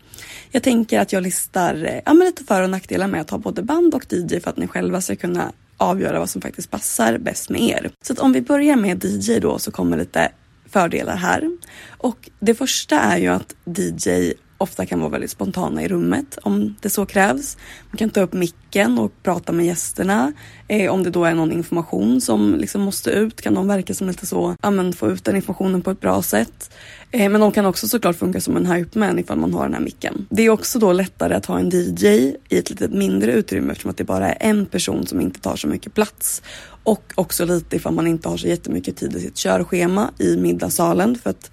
Jag 0.52 0.64
tänker 0.64 1.00
att 1.00 1.14
jag 1.14 1.24
listar 1.24 1.86
eh, 1.86 2.02
ja, 2.06 2.14
men 2.14 2.28
lite 2.28 2.44
för 2.44 2.64
och 2.64 2.70
nackdelar 2.70 3.08
med 3.08 3.22
att 3.22 3.30
ha 3.30 3.38
både 3.38 3.62
band 3.62 3.96
och 3.96 4.14
DJ 4.14 4.40
för 4.40 4.50
att 4.50 4.58
ni 4.58 4.68
själva 4.68 5.02
ska 5.02 5.16
kunna 5.16 5.52
avgöra 5.80 6.20
vad 6.20 6.30
som 6.30 6.42
faktiskt 6.42 6.72
passar 6.72 7.18
bäst 7.18 7.50
med 7.50 7.62
er. 7.62 7.92
Så 8.02 8.14
att 8.14 8.20
om 8.20 8.32
vi 8.32 8.42
börjar 8.42 8.76
med 8.76 9.06
DJ 9.06 9.40
då 9.40 9.60
så 9.60 9.72
kommer 9.72 9.98
lite 9.98 10.32
fördelar 10.70 11.16
här. 11.16 11.58
Och 11.98 12.30
det 12.40 12.56
första 12.56 13.00
är 13.00 13.18
ju 13.18 13.28
att 13.28 13.56
DJ 13.66 14.34
ofta 14.60 14.86
kan 14.86 15.00
vara 15.00 15.10
väldigt 15.10 15.32
spontana 15.32 15.84
i 15.84 15.88
rummet 15.88 16.38
om 16.42 16.76
det 16.82 16.90
så 16.90 17.06
krävs. 17.06 17.58
Man 17.90 17.98
kan 17.98 18.10
ta 18.10 18.22
upp 18.22 18.34
micken 18.34 19.00
och 19.00 19.12
prata 19.24 19.52
med 19.52 19.66
gästerna. 19.66 20.34
Eh, 20.68 20.92
om 20.92 21.04
det 21.04 21.10
då 21.10 21.26
är 21.26 21.36
någon 21.36 21.52
information 21.52 22.22
som 22.22 22.56
liksom 22.56 22.82
måste 22.82 23.10
ut 23.10 23.42
kan 23.42 23.54
de 23.54 23.68
verka 23.68 23.94
som 23.94 24.08
lite 24.08 24.26
så, 24.26 24.56
ja 24.62 24.72
men 24.72 24.94
få 24.94 25.12
ut 25.12 25.24
den 25.24 25.36
informationen 25.36 25.82
på 25.82 25.92
ett 25.92 26.02
bra 26.02 26.22
sätt. 26.22 26.72
Eh, 27.12 27.30
men 27.30 27.42
de 27.42 27.52
kan 27.52 27.66
också 27.66 27.88
såklart 27.88 28.16
funka 28.16 28.42
som 28.42 28.58
en 28.58 28.66
hypeman 28.66 29.20
ifall 29.20 29.38
man 29.38 29.54
har 29.54 29.64
den 29.64 29.74
här 29.74 29.82
micken. 29.82 30.28
Det 30.30 30.44
är 30.44 30.50
också 30.50 30.80
då 30.80 30.94
lättare 30.94 31.34
att 31.34 31.46
ha 31.46 31.60
en 31.60 31.70
DJ 31.70 32.08
i 32.50 32.58
ett 32.58 32.70
lite 32.70 32.88
mindre 32.88 33.32
utrymme 33.32 33.72
eftersom 33.72 33.92
att 33.92 33.98
det 33.98 34.04
bara 34.04 34.34
är 34.34 34.50
en 34.50 34.66
person 34.66 35.08
som 35.08 35.22
inte 35.22 35.40
tar 35.40 35.56
så 35.56 35.68
mycket 35.68 35.94
plats. 35.94 36.42
Och 36.84 37.14
också 37.16 37.46
lite 37.46 37.76
ifall 37.76 37.94
man 37.94 38.08
inte 38.08 38.30
har 38.30 38.38
så 38.38 38.48
jättemycket 38.48 38.98
tid 38.98 39.16
i 39.16 39.20
sitt 39.20 39.38
körschema 39.38 40.12
i 40.18 40.38
middagssalen 40.38 41.16
för 41.16 41.30
att 41.30 41.52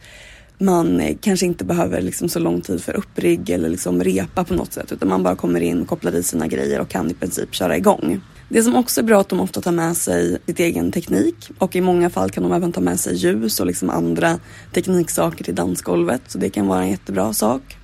man 0.59 1.01
eh, 1.01 1.17
kanske 1.21 1.47
inte 1.47 1.65
behöver 1.65 2.01
liksom 2.01 2.29
så 2.29 2.39
lång 2.39 2.61
tid 2.61 2.83
för 2.83 2.97
upprigg 2.97 3.51
eller 3.51 3.69
liksom 3.69 4.05
repa 4.05 4.45
på 4.45 4.55
något 4.55 4.73
sätt 4.73 4.93
utan 4.93 5.09
man 5.09 5.23
bara 5.23 5.37
kommer 5.37 5.61
in, 5.61 5.85
kopplar 5.85 6.15
i 6.15 6.23
sina 6.23 6.47
grejer 6.47 6.81
och 6.81 6.89
kan 6.89 7.11
i 7.11 7.15
princip 7.15 7.55
köra 7.55 7.77
igång. 7.77 8.21
Det 8.49 8.63
som 8.63 8.77
också 8.77 9.01
är 9.01 9.05
bra 9.05 9.17
är 9.17 9.21
att 9.21 9.29
de 9.29 9.41
ofta 9.41 9.61
tar 9.61 9.73
med 9.73 9.97
sig 9.97 10.39
sitt 10.47 10.61
egen 10.61 10.93
teknik 10.93 11.51
och 11.59 11.77
i 11.77 11.81
många 11.81 12.11
fall 12.11 12.31
kan 12.31 12.43
de 12.43 12.53
även 12.53 12.73
ta 12.73 12.81
med 12.81 13.01
sig 13.01 13.15
ljus 13.15 13.61
och 13.61 13.67
liksom 13.67 13.91
andra 13.91 14.39
tekniksaker 14.73 15.45
till 15.45 15.55
dansgolvet 15.55 16.23
så 16.27 16.39
det 16.39 16.51
kan 16.51 16.67
vara 16.67 16.83
en 16.83 16.91
jättebra 16.91 17.33
sak. 17.33 17.77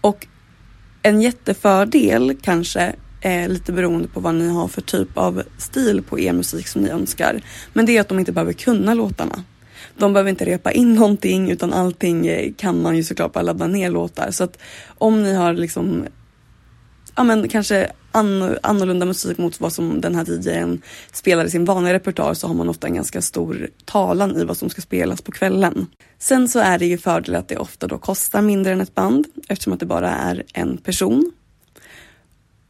Och 0.00 0.26
en 1.02 1.20
jättefördel 1.20 2.36
kanske 2.42 2.94
är 3.20 3.48
lite 3.48 3.72
beroende 3.72 4.08
på 4.08 4.20
vad 4.20 4.34
ni 4.34 4.48
har 4.48 4.68
för 4.68 4.80
typ 4.80 5.18
av 5.18 5.42
stil 5.58 6.02
på 6.02 6.20
er 6.20 6.32
musik 6.32 6.68
som 6.68 6.82
ni 6.82 6.90
önskar. 6.90 7.40
Men 7.72 7.86
det 7.86 7.96
är 7.96 8.00
att 8.00 8.08
de 8.08 8.18
inte 8.18 8.32
behöver 8.32 8.52
kunna 8.52 8.94
låtarna. 8.94 9.44
De 9.98 10.12
behöver 10.12 10.30
inte 10.30 10.44
repa 10.44 10.72
in 10.72 10.94
någonting 10.94 11.50
utan 11.50 11.72
allting 11.72 12.26
eh, 12.26 12.52
kan 12.56 12.82
man 12.82 12.96
ju 12.96 13.04
såklart 13.04 13.32
bara 13.32 13.42
ladda 13.42 13.66
ner 13.66 13.90
låtar. 13.90 14.30
Så 14.30 14.44
att 14.44 14.58
om 14.98 15.22
ni 15.22 15.34
har 15.34 15.52
liksom 15.52 16.06
ja 17.16 17.24
men 17.24 17.48
kanske 17.48 17.90
annorlunda 18.12 19.06
musik 19.06 19.38
mot 19.38 19.60
vad 19.60 19.72
som 19.72 20.00
den 20.00 20.14
här 20.14 20.24
DJn 20.24 20.82
spelar 21.12 21.44
i 21.44 21.50
sin 21.50 21.64
vanliga 21.64 21.94
repertoar 21.94 22.34
så 22.34 22.46
har 22.46 22.54
man 22.54 22.68
ofta 22.68 22.86
en 22.86 22.94
ganska 22.94 23.22
stor 23.22 23.70
talan 23.84 24.36
i 24.36 24.44
vad 24.44 24.56
som 24.56 24.70
ska 24.70 24.82
spelas 24.82 25.22
på 25.22 25.32
kvällen. 25.32 25.86
Sen 26.18 26.48
så 26.48 26.58
är 26.58 26.78
det 26.78 26.86
ju 26.86 26.98
fördel 26.98 27.34
att 27.34 27.48
det 27.48 27.56
ofta 27.56 27.86
då 27.86 27.98
kostar 27.98 28.42
mindre 28.42 28.72
än 28.72 28.80
ett 28.80 28.94
band 28.94 29.26
eftersom 29.48 29.72
att 29.72 29.80
det 29.80 29.86
bara 29.86 30.10
är 30.10 30.44
en 30.52 30.76
person. 30.76 31.32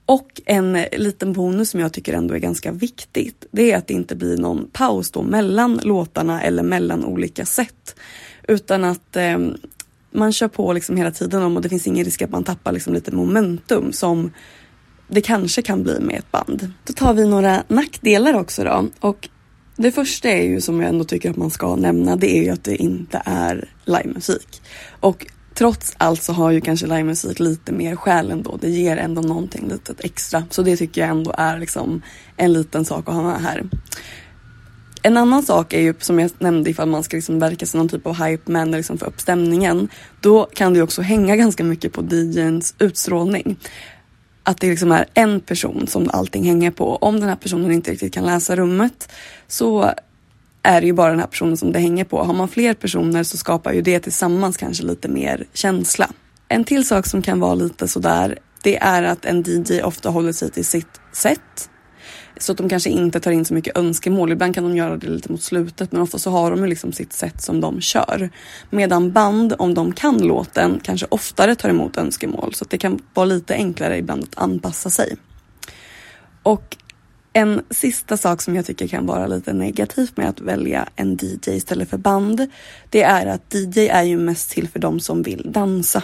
Och 0.08 0.40
en 0.46 0.84
liten 0.92 1.32
bonus 1.32 1.70
som 1.70 1.80
jag 1.80 1.92
tycker 1.92 2.12
ändå 2.12 2.34
är 2.34 2.38
ganska 2.38 2.72
viktigt. 2.72 3.46
Det 3.50 3.72
är 3.72 3.76
att 3.76 3.86
det 3.86 3.94
inte 3.94 4.16
blir 4.16 4.36
någon 4.36 4.70
paus 4.72 5.10
då 5.10 5.22
mellan 5.22 5.80
låtarna 5.82 6.42
eller 6.42 6.62
mellan 6.62 7.04
olika 7.04 7.46
sätt. 7.46 7.96
Utan 8.48 8.84
att 8.84 9.16
eh, 9.16 9.38
man 10.10 10.32
kör 10.32 10.48
på 10.48 10.72
liksom 10.72 10.96
hela 10.96 11.10
tiden 11.10 11.56
och 11.56 11.62
det 11.62 11.68
finns 11.68 11.86
ingen 11.86 12.04
risk 12.04 12.22
att 12.22 12.30
man 12.30 12.44
tappar 12.44 12.72
liksom 12.72 12.94
lite 12.94 13.14
momentum 13.14 13.92
som 13.92 14.32
det 15.08 15.20
kanske 15.20 15.62
kan 15.62 15.82
bli 15.82 16.00
med 16.00 16.18
ett 16.18 16.30
band. 16.30 16.72
Då 16.84 16.92
tar 16.92 17.14
vi 17.14 17.26
några 17.26 17.62
nackdelar 17.68 18.34
också 18.34 18.64
då. 18.64 18.88
Och 19.00 19.28
det 19.76 19.92
första 19.92 20.28
är 20.28 20.42
ju 20.42 20.60
som 20.60 20.80
jag 20.80 20.88
ändå 20.88 21.04
tycker 21.04 21.30
att 21.30 21.36
man 21.36 21.50
ska 21.50 21.76
nämna, 21.76 22.16
det 22.16 22.38
är 22.38 22.42
ju 22.42 22.50
att 22.50 22.64
det 22.64 22.76
inte 22.76 23.22
är 23.24 23.68
livemusik. 23.84 24.62
Och 25.00 25.26
trots 25.58 25.94
allt 25.98 26.22
så 26.22 26.32
har 26.32 26.50
ju 26.50 26.60
kanske 26.60 26.86
livemusik 26.86 27.40
lite 27.40 27.72
mer 27.72 27.96
själ 27.96 28.30
ändå. 28.30 28.58
Det 28.60 28.70
ger 28.70 28.96
ändå 28.96 29.22
någonting 29.22 29.68
litet 29.68 30.04
extra. 30.04 30.44
Så 30.50 30.62
det 30.62 30.76
tycker 30.76 31.00
jag 31.00 31.10
ändå 31.10 31.34
är 31.38 31.58
liksom 31.58 32.02
en 32.36 32.52
liten 32.52 32.84
sak 32.84 33.08
att 33.08 33.14
ha 33.14 33.22
med 33.22 33.42
här. 33.42 33.64
En 35.02 35.16
annan 35.16 35.42
sak 35.42 35.72
är 35.72 35.80
ju 35.80 35.94
som 35.98 36.18
jag 36.18 36.30
nämnde 36.38 36.70
ifall 36.70 36.88
man 36.88 37.02
ska 37.02 37.16
liksom 37.16 37.38
verka 37.38 37.66
som 37.66 37.78
någon 37.78 37.88
typ 37.88 38.06
av 38.06 38.24
hype 38.24 38.52
man 38.52 38.70
liksom 38.70 38.98
få 38.98 39.06
upp 39.06 39.20
stämningen. 39.20 39.88
Då 40.20 40.44
kan 40.44 40.72
det 40.72 40.76
ju 40.76 40.82
också 40.82 41.02
hänga 41.02 41.36
ganska 41.36 41.64
mycket 41.64 41.92
på 41.92 42.02
DJns 42.02 42.74
utstrålning. 42.78 43.56
Att 44.42 44.60
det 44.60 44.70
liksom 44.70 44.92
är 44.92 45.06
en 45.14 45.40
person 45.40 45.86
som 45.86 46.10
allting 46.12 46.44
hänger 46.44 46.70
på. 46.70 46.96
Om 46.96 47.20
den 47.20 47.28
här 47.28 47.36
personen 47.36 47.72
inte 47.72 47.90
riktigt 47.90 48.14
kan 48.14 48.26
läsa 48.26 48.56
rummet 48.56 49.08
så 49.48 49.92
är 50.68 50.80
det 50.80 50.86
ju 50.86 50.92
bara 50.92 51.10
den 51.10 51.20
här 51.20 51.26
personen 51.26 51.56
som 51.56 51.72
det 51.72 51.78
hänger 51.78 52.04
på. 52.04 52.24
Har 52.24 52.34
man 52.34 52.48
fler 52.48 52.74
personer 52.74 53.22
så 53.22 53.36
skapar 53.36 53.72
ju 53.72 53.82
det 53.82 54.00
tillsammans 54.00 54.56
kanske 54.56 54.84
lite 54.84 55.08
mer 55.08 55.46
känsla. 55.52 56.10
En 56.48 56.64
till 56.64 56.86
sak 56.86 57.06
som 57.06 57.22
kan 57.22 57.40
vara 57.40 57.54
lite 57.54 57.88
sådär, 57.88 58.38
det 58.62 58.76
är 58.76 59.02
att 59.02 59.24
en 59.24 59.42
DJ 59.46 59.82
ofta 59.82 60.10
håller 60.10 60.32
sig 60.32 60.50
till 60.50 60.64
sitt 60.64 61.00
sätt 61.12 61.70
så 62.40 62.52
att 62.52 62.58
de 62.58 62.68
kanske 62.68 62.90
inte 62.90 63.20
tar 63.20 63.30
in 63.30 63.44
så 63.44 63.54
mycket 63.54 63.78
önskemål. 63.78 64.32
Ibland 64.32 64.54
kan 64.54 64.64
de 64.64 64.76
göra 64.76 64.96
det 64.96 65.06
lite 65.06 65.32
mot 65.32 65.42
slutet 65.42 65.92
men 65.92 66.02
ofta 66.02 66.18
så 66.18 66.30
har 66.30 66.50
de 66.50 66.60
ju 66.60 66.66
liksom 66.66 66.92
sitt 66.92 67.12
sätt 67.12 67.42
som 67.42 67.60
de 67.60 67.80
kör. 67.80 68.30
Medan 68.70 69.12
band, 69.12 69.54
om 69.58 69.74
de 69.74 69.92
kan 69.92 70.18
låten, 70.18 70.80
kanske 70.82 71.06
oftare 71.10 71.54
tar 71.54 71.68
emot 71.68 71.96
önskemål. 71.96 72.54
Så 72.54 72.64
att 72.64 72.70
det 72.70 72.78
kan 72.78 72.98
vara 73.14 73.26
lite 73.26 73.54
enklare 73.54 73.98
ibland 73.98 74.22
att 74.22 74.38
anpassa 74.42 74.90
sig. 74.90 75.16
Och 76.42 76.76
en 77.32 77.62
sista 77.70 78.16
sak 78.16 78.42
som 78.42 78.56
jag 78.56 78.66
tycker 78.66 78.88
kan 78.88 79.06
vara 79.06 79.26
lite 79.26 79.52
negativt 79.52 80.16
med 80.16 80.28
att 80.28 80.40
välja 80.40 80.88
en 80.96 81.18
DJ 81.20 81.50
istället 81.50 81.90
för 81.90 81.98
band. 81.98 82.46
Det 82.90 83.02
är 83.02 83.26
att 83.26 83.54
DJ 83.54 83.88
är 83.88 84.02
ju 84.02 84.18
mest 84.18 84.50
till 84.50 84.68
för 84.68 84.78
de 84.78 85.00
som 85.00 85.22
vill 85.22 85.52
dansa. 85.52 86.02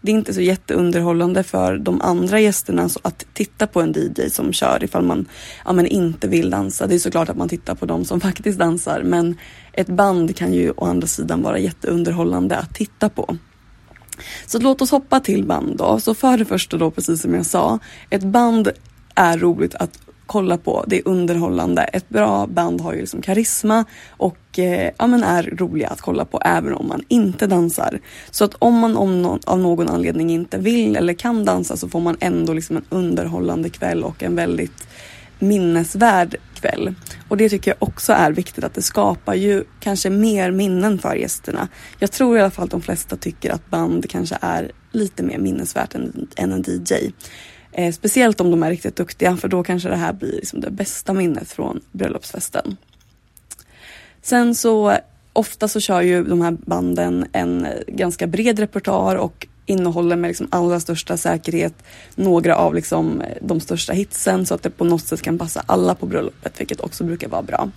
Det 0.00 0.12
är 0.12 0.16
inte 0.16 0.34
så 0.34 0.40
jätteunderhållande 0.40 1.42
för 1.42 1.78
de 1.78 2.00
andra 2.00 2.40
gästerna 2.40 2.88
att 3.02 3.26
titta 3.32 3.66
på 3.66 3.80
en 3.80 3.92
DJ 3.92 4.30
som 4.30 4.52
kör 4.52 4.84
ifall 4.84 5.04
man 5.04 5.26
ja, 5.64 5.72
men 5.72 5.86
inte 5.86 6.28
vill 6.28 6.50
dansa. 6.50 6.86
Det 6.86 6.94
är 6.94 6.98
såklart 6.98 7.28
att 7.28 7.36
man 7.36 7.48
tittar 7.48 7.74
på 7.74 7.86
de 7.86 8.04
som 8.04 8.20
faktiskt 8.30 8.58
dansar 8.58 9.02
men 9.02 9.36
ett 9.72 9.88
band 9.88 10.36
kan 10.36 10.52
ju 10.52 10.70
å 10.70 10.84
andra 10.84 11.06
sidan 11.06 11.42
vara 11.42 11.58
jätteunderhållande 11.58 12.56
att 12.56 12.74
titta 12.74 13.08
på. 13.08 13.36
Så 14.46 14.58
låt 14.58 14.82
oss 14.82 14.90
hoppa 14.90 15.20
till 15.20 15.44
band 15.44 15.76
då. 15.76 16.00
Så 16.00 16.14
för 16.14 16.38
det 16.38 16.44
första 16.44 16.76
då, 16.76 16.90
precis 16.90 17.22
som 17.22 17.34
jag 17.34 17.46
sa, 17.46 17.78
ett 18.10 18.22
band 18.22 18.68
är 19.14 19.38
roligt 19.38 19.74
att 19.74 19.98
kolla 20.30 20.58
på. 20.58 20.84
Det 20.86 20.98
är 20.98 21.08
underhållande. 21.08 21.82
Ett 21.82 22.08
bra 22.08 22.46
band 22.46 22.80
har 22.80 22.92
ju 22.92 23.00
liksom 23.00 23.22
karisma 23.22 23.84
och 24.10 24.58
eh, 24.58 24.90
ja, 24.98 25.06
men 25.06 25.22
är 25.22 25.42
roliga 25.42 25.88
att 25.88 26.00
kolla 26.00 26.24
på 26.24 26.40
även 26.44 26.74
om 26.74 26.88
man 26.88 27.02
inte 27.08 27.46
dansar. 27.46 28.00
Så 28.30 28.44
att 28.44 28.54
om 28.58 28.74
man 28.74 28.96
om 28.96 29.22
någon, 29.22 29.40
av 29.46 29.58
någon 29.58 29.88
anledning 29.88 30.30
inte 30.30 30.58
vill 30.58 30.96
eller 30.96 31.12
kan 31.12 31.44
dansa 31.44 31.76
så 31.76 31.88
får 31.88 32.00
man 32.00 32.16
ändå 32.20 32.52
liksom 32.52 32.76
en 32.76 32.84
underhållande 32.88 33.70
kväll 33.70 34.04
och 34.04 34.22
en 34.22 34.36
väldigt 34.36 34.86
minnesvärd 35.38 36.36
kväll. 36.54 36.94
Och 37.28 37.36
det 37.36 37.48
tycker 37.48 37.70
jag 37.70 37.88
också 37.88 38.12
är 38.12 38.32
viktigt 38.32 38.64
att 38.64 38.74
det 38.74 38.82
skapar 38.82 39.34
ju 39.34 39.64
kanske 39.80 40.10
mer 40.10 40.50
minnen 40.50 40.98
för 40.98 41.14
gästerna. 41.14 41.68
Jag 41.98 42.12
tror 42.12 42.38
i 42.38 42.40
alla 42.40 42.50
fall 42.50 42.64
att 42.64 42.70
de 42.70 42.82
flesta 42.82 43.16
tycker 43.16 43.50
att 43.52 43.70
band 43.70 44.10
kanske 44.10 44.38
är 44.40 44.72
lite 44.92 45.22
mer 45.22 45.38
minnesvärt 45.38 45.94
än, 45.94 46.28
än 46.36 46.52
en 46.52 46.64
DJ. 46.66 47.12
Eh, 47.72 47.92
speciellt 47.92 48.40
om 48.40 48.50
de 48.50 48.62
är 48.62 48.70
riktigt 48.70 48.96
duktiga 48.96 49.36
för 49.36 49.48
då 49.48 49.62
kanske 49.62 49.88
det 49.88 49.96
här 49.96 50.12
blir 50.12 50.32
liksom 50.32 50.60
det 50.60 50.70
bästa 50.70 51.12
minnet 51.12 51.52
från 51.52 51.80
bröllopsfesten. 51.92 52.76
Sen 54.22 54.54
så 54.54 54.96
ofta 55.32 55.68
så 55.68 55.80
kör 55.80 56.00
ju 56.00 56.24
de 56.24 56.40
här 56.40 56.50
banden 56.50 57.26
en 57.32 57.66
ganska 57.86 58.26
bred 58.26 58.58
repertoar 58.58 59.16
och 59.16 59.46
innehåller 59.66 60.16
med 60.16 60.28
liksom 60.28 60.48
allra 60.50 60.80
största 60.80 61.16
säkerhet 61.16 61.74
några 62.14 62.56
av 62.56 62.74
liksom 62.74 63.22
de 63.40 63.60
största 63.60 63.92
hitsen 63.92 64.46
så 64.46 64.54
att 64.54 64.62
det 64.62 64.70
på 64.70 64.84
något 64.84 65.06
sätt 65.06 65.22
kan 65.22 65.38
passa 65.38 65.64
alla 65.66 65.94
på 65.94 66.06
bröllopet 66.06 66.60
vilket 66.60 66.80
också 66.80 67.04
brukar 67.04 67.28
vara 67.28 67.42
bra. 67.42 67.70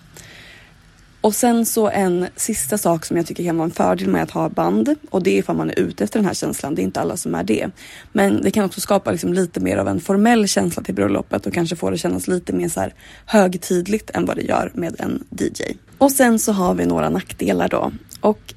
Och 1.23 1.35
sen 1.35 1.65
så 1.65 1.89
en 1.89 2.27
sista 2.35 2.77
sak 2.77 3.05
som 3.05 3.17
jag 3.17 3.25
tycker 3.25 3.43
kan 3.43 3.57
vara 3.57 3.65
en 3.65 3.71
fördel 3.71 4.07
med 4.07 4.23
att 4.23 4.31
ha 4.31 4.49
band 4.49 4.95
och 5.09 5.23
det 5.23 5.31
är 5.31 5.39
ifall 5.39 5.55
man 5.55 5.69
är 5.69 5.79
ute 5.79 6.03
efter 6.03 6.19
den 6.19 6.25
här 6.25 6.33
känslan. 6.33 6.75
Det 6.75 6.81
är 6.81 6.83
inte 6.83 7.01
alla 7.01 7.17
som 7.17 7.35
är 7.35 7.43
det. 7.43 7.69
Men 8.11 8.41
det 8.41 8.51
kan 8.51 8.65
också 8.65 8.81
skapa 8.81 9.11
liksom 9.11 9.33
lite 9.33 9.59
mer 9.59 9.77
av 9.77 9.87
en 9.87 9.99
formell 9.99 10.47
känsla 10.47 10.83
till 10.83 10.95
bröllopet 10.95 11.45
och 11.45 11.53
kanske 11.53 11.75
få 11.75 11.89
det 11.89 11.97
kännas 11.97 12.27
lite 12.27 12.53
mer 12.53 12.69
så 12.69 12.79
här 12.79 12.93
högtidligt 13.25 14.09
än 14.09 14.25
vad 14.25 14.35
det 14.35 14.41
gör 14.41 14.71
med 14.73 14.95
en 14.99 15.23
DJ. 15.29 15.63
Och 15.97 16.11
sen 16.11 16.39
så 16.39 16.51
har 16.51 16.73
vi 16.73 16.85
några 16.85 17.09
nackdelar 17.09 17.69
då. 17.69 17.91
Och 18.21 18.53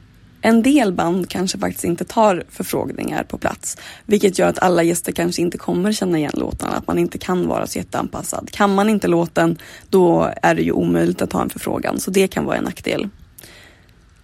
en 0.46 0.62
del 0.62 0.92
band 0.92 1.28
kanske 1.28 1.58
faktiskt 1.58 1.84
inte 1.84 2.04
tar 2.04 2.44
förfrågningar 2.48 3.24
på 3.24 3.38
plats, 3.38 3.76
vilket 4.04 4.38
gör 4.38 4.48
att 4.48 4.58
alla 4.58 4.82
gäster 4.82 5.12
kanske 5.12 5.42
inte 5.42 5.58
kommer 5.58 5.92
känna 5.92 6.18
igen 6.18 6.32
låtarna, 6.34 6.76
att 6.76 6.86
man 6.86 6.98
inte 6.98 7.18
kan 7.18 7.48
vara 7.48 7.66
så 7.66 7.78
jätteanpassad. 7.78 8.50
Kan 8.50 8.74
man 8.74 8.88
inte 8.88 9.08
låten, 9.08 9.58
då 9.90 10.32
är 10.42 10.54
det 10.54 10.62
ju 10.62 10.72
omöjligt 10.72 11.22
att 11.22 11.30
ta 11.30 11.42
en 11.42 11.50
förfrågan, 11.50 12.00
så 12.00 12.10
det 12.10 12.28
kan 12.28 12.44
vara 12.44 12.56
en 12.56 12.64
nackdel. 12.64 13.08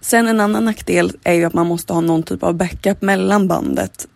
Sen 0.01 0.27
en 0.27 0.39
annan 0.39 0.65
nackdel 0.65 1.11
är 1.23 1.33
ju 1.33 1.45
att 1.45 1.53
man 1.53 1.67
måste 1.67 1.93
ha 1.93 2.01
någon 2.01 2.23
typ 2.23 2.43
av 2.43 2.53
backup 2.53 3.01
mellan 3.01 3.47
bandet 3.47 4.07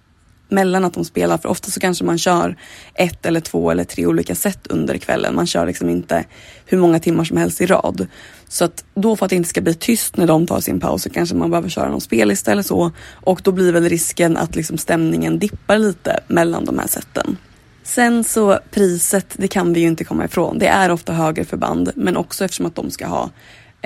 mellan 0.50 0.86
att 0.86 0.94
de 0.94 1.06
spelar. 1.06 1.38
För 1.38 1.50
ofta 1.50 1.72
så 1.72 1.80
kanske 1.80 2.04
man 2.04 2.18
kör 2.18 2.56
ett 2.94 3.26
eller 3.26 3.40
två 3.40 3.72
eller 3.72 3.84
tre 3.84 4.06
olika 4.06 4.36
set 4.36 4.68
under 4.68 4.98
kvällen. 4.98 5.36
Man 5.36 5.48
kör 5.48 5.66
liksom 5.66 5.90
inte 5.90 6.26
hur 6.66 6.78
många 6.78 7.00
timmar 7.00 7.24
som 7.24 7.38
helst 7.38 7.62
i 7.62 7.66
rad. 7.66 8.08
Så 8.48 8.66
att 8.66 8.86
då 8.96 9.16
för 9.16 9.26
att 9.26 9.30
det 9.30 9.36
inte 9.36 9.50
ska 9.50 9.62
bli 9.62 9.74
tyst 9.74 10.18
när 10.18 10.28
de 10.28 10.48
tar 10.48 10.60
sin 10.60 10.80
paus 10.80 11.04
så 11.04 11.10
kanske 11.10 11.36
man 11.36 11.50
behöver 11.50 11.70
köra 11.70 11.90
någon 11.90 12.02
spellista 12.02 12.52
eller 12.52 12.64
så. 12.64 12.92
Och 13.12 13.42
då 13.44 13.52
blir 13.52 13.72
väl 13.72 13.90
risken 13.90 14.38
att 14.38 14.56
liksom 14.56 14.78
stämningen 14.78 15.40
dippar 15.40 15.78
lite 15.78 16.20
mellan 16.28 16.66
de 16.66 16.80
här 16.80 16.88
seten. 16.88 17.38
Sen 17.84 18.24
så 18.24 18.60
priset, 18.72 19.34
det 19.38 19.48
kan 19.48 19.74
vi 19.74 19.80
ju 19.80 19.88
inte 19.88 20.04
komma 20.04 20.26
ifrån. 20.26 20.60
Det 20.60 20.68
är 20.68 20.92
ofta 20.92 21.14
högre 21.14 21.46
för 21.46 21.58
band, 21.58 21.92
men 21.96 22.18
också 22.18 22.46
eftersom 22.46 22.66
att 22.66 22.76
de 22.76 22.92
ska 22.92 23.08
ha 23.08 23.30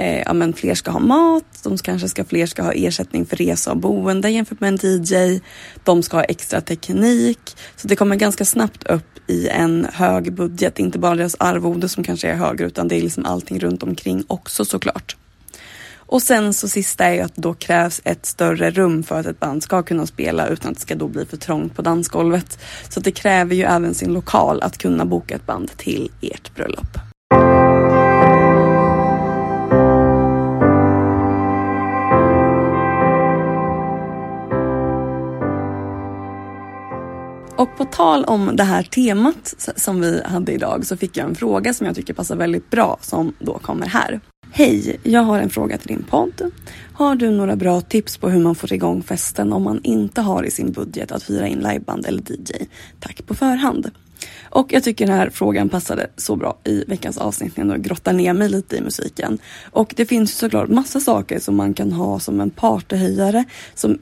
eh, 0.01 0.23
ja, 0.25 0.33
men 0.33 0.53
fler 0.53 0.75
ska 0.75 0.91
ha 0.91 0.99
mat, 0.99 1.43
de 1.63 1.77
kanske 1.77 2.09
ska, 2.09 2.25
fler 2.25 2.45
ska 2.45 2.63
ha 2.63 2.71
ersättning 2.71 3.25
för 3.25 3.35
resa 3.35 3.71
och 3.71 3.77
boende 3.77 4.29
jämfört 4.29 4.59
med 4.59 4.67
en 4.67 5.03
DJ. 5.03 5.39
De 5.83 6.03
ska 6.03 6.17
ha 6.17 6.23
extra 6.23 6.61
teknik. 6.61 7.57
Så 7.75 7.87
det 7.87 7.95
kommer 7.95 8.15
ganska 8.15 8.45
snabbt 8.45 8.83
upp 8.83 9.29
i 9.29 9.47
en 9.47 9.87
hög 9.93 10.33
budget. 10.33 10.79
Inte 10.79 10.99
bara 10.99 11.15
deras 11.15 11.35
arvode 11.39 11.89
som 11.89 12.03
kanske 12.03 12.29
är 12.29 12.35
högre 12.35 12.65
utan 12.65 12.87
det 12.87 12.95
är 12.95 13.01
liksom 13.01 13.25
allting 13.25 13.59
runt 13.59 13.83
omkring 13.83 14.23
också 14.27 14.65
såklart. 14.65 15.15
Och 16.11 16.21
sen 16.21 16.53
så 16.53 16.67
sista 16.67 17.05
är 17.05 17.13
ju 17.13 17.21
att 17.21 17.35
då 17.35 17.53
krävs 17.53 18.01
ett 18.03 18.25
större 18.25 18.71
rum 18.71 19.03
för 19.03 19.19
att 19.19 19.25
ett 19.25 19.39
band 19.39 19.63
ska 19.63 19.83
kunna 19.83 20.05
spela 20.05 20.47
utan 20.47 20.71
att 20.71 20.77
det 20.77 20.81
ska 20.81 20.95
då 20.95 21.07
bli 21.07 21.25
för 21.25 21.37
trångt 21.37 21.75
på 21.75 21.81
dansgolvet. 21.81 22.59
Så 22.89 22.99
det 22.99 23.11
kräver 23.11 23.55
ju 23.55 23.63
även 23.63 23.93
sin 23.93 24.13
lokal 24.13 24.61
att 24.61 24.77
kunna 24.77 25.05
boka 25.05 25.35
ett 25.35 25.45
band 25.45 25.77
till 25.77 26.11
ert 26.21 26.55
bröllop. 26.55 27.10
Och 37.61 37.77
på 37.77 37.85
tal 37.85 38.25
om 38.25 38.55
det 38.55 38.63
här 38.63 38.83
temat 38.83 39.71
som 39.75 40.01
vi 40.01 40.21
hade 40.25 40.51
idag 40.51 40.85
så 40.85 40.97
fick 40.97 41.17
jag 41.17 41.29
en 41.29 41.35
fråga 41.35 41.73
som 41.73 41.87
jag 41.87 41.95
tycker 41.95 42.13
passar 42.13 42.35
väldigt 42.35 42.69
bra 42.69 42.97
som 43.01 43.33
då 43.39 43.59
kommer 43.59 43.85
här. 43.85 44.19
Hej, 44.51 44.99
jag 45.03 45.21
har 45.21 45.39
en 45.39 45.49
fråga 45.49 45.77
till 45.77 45.87
din 45.87 46.03
podd. 46.09 46.51
Har 46.93 47.15
du 47.15 47.31
några 47.31 47.55
bra 47.55 47.81
tips 47.81 48.17
på 48.17 48.29
hur 48.29 48.39
man 48.39 48.55
får 48.55 48.73
igång 48.73 49.03
festen 49.03 49.53
om 49.53 49.63
man 49.63 49.79
inte 49.83 50.21
har 50.21 50.43
i 50.43 50.51
sin 50.51 50.71
budget 50.71 51.11
att 51.11 51.29
hyra 51.29 51.47
in 51.47 51.59
liveband 51.59 52.05
eller 52.05 52.21
DJ? 52.31 52.65
Tack 52.99 53.25
på 53.25 53.35
förhand. 53.35 53.91
Och 54.49 54.73
jag 54.73 54.83
tycker 54.83 55.07
den 55.07 55.15
här 55.15 55.29
frågan 55.29 55.69
passade 55.69 56.07
så 56.17 56.35
bra 56.35 56.57
i 56.63 56.83
veckans 56.87 57.17
avsnitt 57.17 57.57
när 57.57 57.65
jag 57.65 57.81
grottar 57.81 58.13
ner 58.13 58.33
mig 58.33 58.49
lite 58.49 58.77
i 58.77 58.81
musiken. 58.81 59.37
Och 59.71 59.93
det 59.97 60.05
finns 60.05 60.37
såklart 60.37 60.69
massa 60.69 60.99
saker 60.99 61.39
som 61.39 61.55
man 61.55 61.73
kan 61.73 61.91
ha 61.91 62.19
som 62.19 62.41
en 62.41 62.49
partyhöjare 62.49 63.45
som 63.75 63.99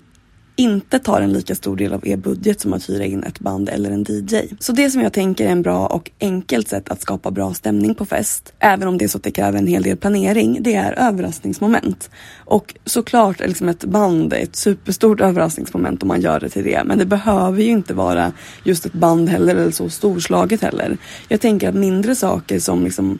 inte 0.60 1.00
tar 1.00 1.22
en 1.22 1.34
lika 1.34 1.56
stor 1.56 1.75
del 1.75 1.94
av 1.94 2.08
er 2.08 2.18
budget 2.18 2.62
som 2.62 2.74
att 2.74 2.89
hyra 2.89 3.06
in 3.06 3.24
ett 3.24 3.39
band 3.39 3.70
eller 3.70 3.92
en 3.92 4.04
DJ. 4.04 4.36
Så 4.60 4.72
det 4.72 4.89
som 4.89 5.01
jag 5.01 5.13
tänker 5.13 5.46
är 5.46 5.51
en 5.51 5.62
bra 5.62 5.88
och 5.88 6.12
enkelt 6.20 6.68
sätt 6.68 6.89
att 6.89 7.01
skapa 7.01 7.32
bra 7.32 7.54
stämning 7.54 7.96
på 7.96 8.06
fest, 8.06 8.54
även 8.60 8.88
om 8.88 8.98
det 8.98 9.06
är 9.06 9.08
så 9.10 9.18
att 9.18 9.24
det 9.24 9.32
kräver 9.32 9.60
en 9.60 9.68
hel 9.68 9.84
del 9.84 9.98
planering, 9.98 10.58
det 10.62 10.75
är 10.75 10.94
överraskningsmoment. 10.94 12.10
Och 12.38 12.75
såklart 12.86 13.42
är 13.42 13.48
liksom 13.48 13.70
ett 13.70 13.84
band 13.84 14.34
ett 14.34 14.56
superstort 14.56 15.22
överraskningsmoment 15.22 16.01
om 16.01 16.08
man 16.08 16.22
gör 16.22 16.39
det 16.39 16.50
till 16.50 16.63
det, 16.63 16.84
men 16.86 16.98
det 16.98 17.06
behöver 17.06 17.63
ju 17.63 17.72
inte 17.72 17.94
vara 17.94 18.32
just 18.63 18.86
ett 18.86 18.94
band 18.94 19.30
heller 19.30 19.56
eller 19.56 19.72
så 19.72 19.89
storslaget 19.89 20.62
heller. 20.62 20.98
Jag 21.28 21.42
tänker 21.42 21.70
att 21.70 21.75
mindre 21.75 22.16
saker 22.16 22.60
som 22.60 22.84
liksom 22.84 23.20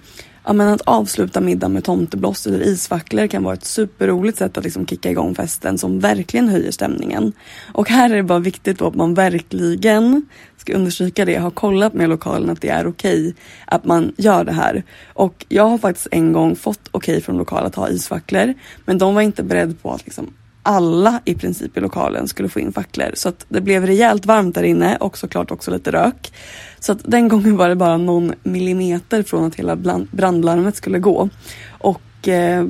ja, 0.50 0.53
men 0.53 0.68
att 0.68 0.82
avsluta 0.82 1.41
middagen 1.41 1.74
med 1.74 1.84
tomtebloss 1.84 2.48
eller 2.48 2.60
isfacklor 2.60 3.27
kan 3.27 3.44
vara 3.44 3.53
ett 3.53 3.65
superroligt 3.65 4.38
sätt 4.38 4.58
att 4.58 4.63
liksom 4.63 4.86
kicka 4.86 5.12
igång 5.12 5.36
festen 5.36 5.77
som 5.77 6.00
verkligen 6.00 6.50
höjer 6.50 6.72
stämningen. 6.72 7.34
Och 7.74 7.89
här 7.89 8.10
är 8.10 8.15
det 8.15 8.24
bara 8.24 8.39
viktigt 8.39 8.82
att 8.82 8.96
man 8.96 9.13
verkligen, 9.13 10.25
ska 10.58 10.74
understryka 10.74 11.25
det, 11.25 11.36
har 11.36 11.51
kollat 11.51 11.94
med 11.94 12.10
lokalen 12.10 12.50
att 12.50 12.62
det 12.62 12.70
är 12.70 12.88
okej 12.88 13.20
okay 13.20 13.34
att 13.65 13.86
man 13.86 14.13
gör 14.18 14.44
det 14.44 14.51
här. 14.51 14.84
Och 15.13 15.46
jag 15.50 15.65
har 15.65 15.77
faktiskt 15.77 16.08
en 16.12 16.34
gång 16.34 16.56
fått 16.56 16.89
okej 16.91 17.13
okay 17.13 17.22
från 17.22 17.38
lokalen 17.38 17.68
att 17.68 17.75
ha 17.75 17.89
isfacklor 17.89 18.53
men 18.86 18.98
de 18.98 19.15
var 19.15 19.22
inte 19.22 19.44
beredda 19.44 19.74
på 19.82 19.91
att 19.94 20.06
liksom 20.06 20.34
alla 20.69 21.21
i 21.25 21.35
princip 21.35 21.77
i 21.77 21.79
lokalen 21.79 22.27
skulle 22.27 22.49
få 22.49 22.59
in 22.59 22.73
facklor. 22.73 23.11
Så 23.13 23.29
att 23.29 23.45
det 23.49 23.61
blev 23.61 23.85
rejält 23.85 24.25
varmt 24.25 24.55
där 24.55 24.63
inne 24.63 24.97
och 24.97 25.17
såklart 25.17 25.51
också 25.51 25.71
lite 25.71 25.91
rök. 25.91 26.33
Så 26.79 26.91
att 26.91 26.99
den 27.03 27.27
gången 27.27 27.57
var 27.57 27.69
det 27.69 27.75
bara 27.75 27.97
någon 27.97 28.33
millimeter 28.43 29.23
från 29.23 29.45
att 29.45 29.55
hela 29.55 29.75
brandlarmet 30.11 30.75
skulle 30.75 30.99
gå. 30.99 31.29
Och 31.69 32.27
eh, 32.27 32.65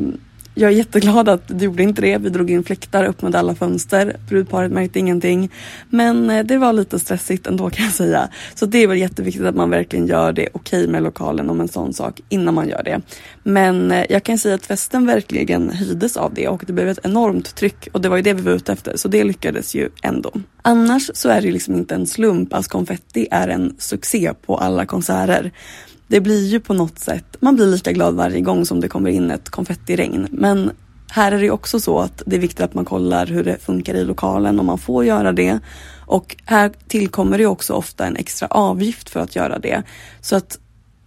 jag 0.59 0.71
är 0.71 0.75
jätteglad 0.75 1.29
att 1.29 1.43
du 1.47 1.65
gjorde 1.65 1.83
inte 1.83 2.01
det. 2.01 2.17
Vi 2.17 2.29
drog 2.29 2.51
in 2.51 2.63
fläktar, 2.63 3.03
öppnade 3.03 3.39
alla 3.39 3.55
fönster. 3.55 4.15
Brudparet 4.29 4.71
märkte 4.71 4.99
ingenting. 4.99 5.51
Men 5.89 6.29
eh, 6.29 6.45
det 6.45 6.57
var 6.57 6.73
lite 6.73 6.99
stressigt 6.99 7.47
ändå 7.47 7.69
kan 7.69 7.85
jag 7.85 7.93
säga. 7.93 8.29
Så 8.55 8.65
det 8.65 8.83
är 8.83 8.87
väl 8.87 8.97
jätteviktigt 8.97 9.45
att 9.45 9.55
man 9.55 9.69
verkligen 9.69 10.07
gör 10.07 10.31
det 10.31 10.49
okej 10.53 10.79
okay 10.79 10.91
med 10.91 11.03
lokalen 11.03 11.49
om 11.49 11.61
en 11.61 11.67
sån 11.67 11.93
sak 11.93 12.21
innan 12.29 12.53
man 12.53 12.69
gör 12.69 12.83
det. 12.83 13.01
Men 13.43 13.91
eh, 13.91 14.05
jag 14.09 14.23
kan 14.23 14.37
säga 14.37 14.55
att 14.55 14.65
festen 14.65 15.05
verkligen 15.05 15.69
höjdes 15.69 16.17
av 16.17 16.33
det 16.33 16.47
och 16.47 16.63
det 16.67 16.73
blev 16.73 16.89
ett 16.89 16.99
enormt 17.03 17.55
tryck 17.55 17.87
och 17.91 18.01
det 18.01 18.09
var 18.09 18.17
ju 18.17 18.23
det 18.23 18.33
vi 18.33 18.41
var 18.41 18.51
ute 18.51 18.71
efter 18.71 18.97
så 18.97 19.07
det 19.07 19.23
lyckades 19.23 19.75
ju 19.75 19.89
ändå. 20.03 20.31
Annars 20.61 21.11
så 21.13 21.29
är 21.29 21.41
det 21.41 21.47
ju 21.47 21.53
liksom 21.53 21.75
inte 21.75 21.95
en 21.95 22.07
slump 22.07 22.53
att 22.53 22.67
konfetti 22.67 23.27
är 23.31 23.47
en 23.47 23.75
succé 23.77 24.33
på 24.45 24.57
alla 24.57 24.85
konserter 24.85 25.51
det 26.09 26.21
blir 26.21 26.47
ju 26.47 26.59
på 26.59 26.73
något 26.73 26.99
sätt, 26.99 27.37
man 27.39 27.55
blir 27.55 27.65
lika 27.65 27.91
glad 27.91 28.15
varje 28.15 28.41
gång 28.41 28.65
som 28.65 28.79
det 28.79 28.87
kommer 28.87 29.09
in 29.09 29.31
ett 29.31 29.49
konfettiregn. 29.49 30.27
Men 30.31 30.71
här 31.11 31.31
är 31.31 31.41
det 31.41 31.51
också 31.51 31.79
så 31.79 31.99
att 31.99 32.23
det 32.25 32.35
är 32.35 32.39
viktigt 32.39 32.61
att 32.61 32.73
man 32.73 32.85
kollar 32.85 33.25
hur 33.25 33.43
det 33.43 33.57
funkar 33.57 33.93
i 33.93 34.03
lokalen 34.03 34.59
om 34.59 34.65
man 34.65 34.77
får 34.77 35.05
göra 35.05 35.31
det. 35.31 35.59
Och 36.05 36.35
här 36.45 36.71
tillkommer 36.87 37.37
det 37.37 37.45
också 37.45 37.73
ofta 37.73 38.05
en 38.05 38.15
extra 38.15 38.47
avgift 38.47 39.09
för 39.09 39.19
att 39.19 39.35
göra 39.35 39.59
det. 39.59 39.83
Så 40.21 40.35
att 40.35 40.59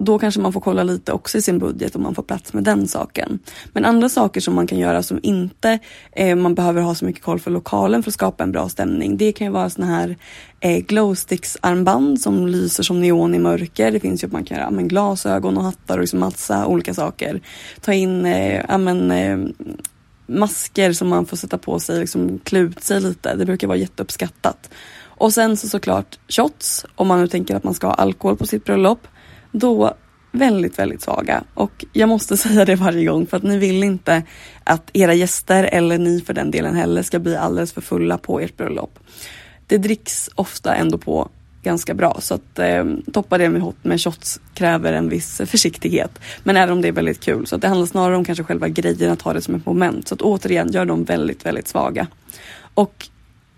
då 0.04 0.18
kanske 0.18 0.40
man 0.40 0.52
får 0.52 0.60
kolla 0.60 0.82
lite 0.82 1.12
också 1.12 1.38
i 1.38 1.42
sin 1.42 1.58
budget 1.58 1.96
om 1.96 2.02
man 2.02 2.14
får 2.14 2.22
plats 2.22 2.52
med 2.52 2.64
den 2.64 2.88
saken. 2.88 3.38
Men 3.72 3.84
andra 3.84 4.08
saker 4.08 4.40
som 4.40 4.54
man 4.54 4.66
kan 4.66 4.78
göra 4.78 5.02
som 5.02 5.20
inte 5.22 5.78
eh, 6.12 6.36
man 6.36 6.54
behöver 6.54 6.82
ha 6.82 6.94
så 6.94 7.04
mycket 7.04 7.22
koll 7.22 7.40
för 7.40 7.50
lokalen 7.50 8.02
för 8.02 8.10
att 8.10 8.14
skapa 8.14 8.44
en 8.44 8.52
bra 8.52 8.68
stämning. 8.68 9.16
Det 9.16 9.32
kan 9.32 9.46
ju 9.46 9.52
vara 9.52 9.70
såna 9.70 9.86
här 9.86 10.16
eh, 10.60 10.78
glowsticks 10.78 11.56
armband 11.60 12.20
som 12.20 12.46
lyser 12.46 12.82
som 12.82 13.00
neon 13.00 13.34
i 13.34 13.38
mörker. 13.38 13.90
Det 13.90 14.00
finns 14.00 14.22
ju 14.22 14.26
att 14.26 14.32
man 14.32 14.44
kan 14.44 14.58
göra 14.58 14.70
men, 14.70 14.88
glasögon 14.88 15.56
och 15.56 15.64
hattar 15.64 15.94
och 15.94 16.00
liksom 16.00 16.20
massa 16.20 16.66
olika 16.66 16.94
saker. 16.94 17.40
Ta 17.80 17.92
in 17.92 18.26
eh, 18.26 18.64
amen, 18.68 19.10
eh, 19.10 19.38
masker 20.26 20.92
som 20.92 21.08
man 21.08 21.26
får 21.26 21.36
sätta 21.36 21.58
på 21.58 21.80
sig, 21.80 22.00
liksom 22.00 22.38
klä 22.38 22.58
ut 22.58 22.82
sig 22.82 23.00
lite. 23.00 23.34
Det 23.34 23.44
brukar 23.44 23.66
vara 23.66 23.78
jätteuppskattat. 23.78 24.70
Och 25.22 25.32
sen 25.32 25.56
så 25.56 25.68
såklart 25.68 26.18
shots 26.28 26.86
om 26.94 27.08
man 27.08 27.20
nu 27.20 27.28
tänker 27.28 27.56
att 27.56 27.64
man 27.64 27.74
ska 27.74 27.86
ha 27.86 27.94
alkohol 27.94 28.36
på 28.36 28.46
sitt 28.46 28.64
bröllop 28.64 29.06
då 29.52 29.94
väldigt, 30.32 30.78
väldigt 30.78 31.02
svaga. 31.02 31.44
Och 31.54 31.84
jag 31.92 32.08
måste 32.08 32.36
säga 32.36 32.64
det 32.64 32.74
varje 32.74 33.04
gång 33.04 33.26
för 33.26 33.36
att 33.36 33.42
ni 33.42 33.58
vill 33.58 33.84
inte 33.84 34.22
att 34.64 34.90
era 34.92 35.14
gäster 35.14 35.64
eller 35.64 35.98
ni 35.98 36.20
för 36.20 36.34
den 36.34 36.50
delen 36.50 36.74
heller 36.74 37.02
ska 37.02 37.18
bli 37.18 37.36
alldeles 37.36 37.72
för 37.72 37.80
fulla 37.80 38.18
på 38.18 38.40
ert 38.40 38.56
bröllop. 38.56 38.98
Det 39.66 39.78
dricks 39.78 40.30
ofta 40.34 40.74
ändå 40.74 40.98
på 40.98 41.28
ganska 41.62 41.94
bra 41.94 42.16
så 42.20 42.34
att 42.34 42.58
eh, 42.58 42.84
toppa 43.12 43.38
det 43.38 43.48
med, 43.48 43.72
med 43.82 44.00
shots 44.00 44.40
kräver 44.54 44.92
en 44.92 45.08
viss 45.08 45.40
försiktighet. 45.46 46.20
Men 46.42 46.56
även 46.56 46.72
om 46.72 46.82
det 46.82 46.88
är 46.88 46.92
väldigt 46.92 47.20
kul 47.20 47.46
så 47.46 47.54
att 47.54 47.62
det 47.62 47.68
handlar 47.68 47.86
snarare 47.86 48.16
om 48.16 48.24
kanske 48.24 48.44
själva 48.44 48.68
grejen 48.68 49.12
att 49.12 49.22
ha 49.22 49.32
det 49.32 49.42
som 49.42 49.54
ett 49.54 49.66
moment. 49.66 50.08
Så 50.08 50.14
att 50.14 50.22
återigen, 50.22 50.72
gör 50.72 50.84
dem 50.84 51.04
väldigt, 51.04 51.46
väldigt 51.46 51.68
svaga. 51.68 52.06
Och 52.74 53.08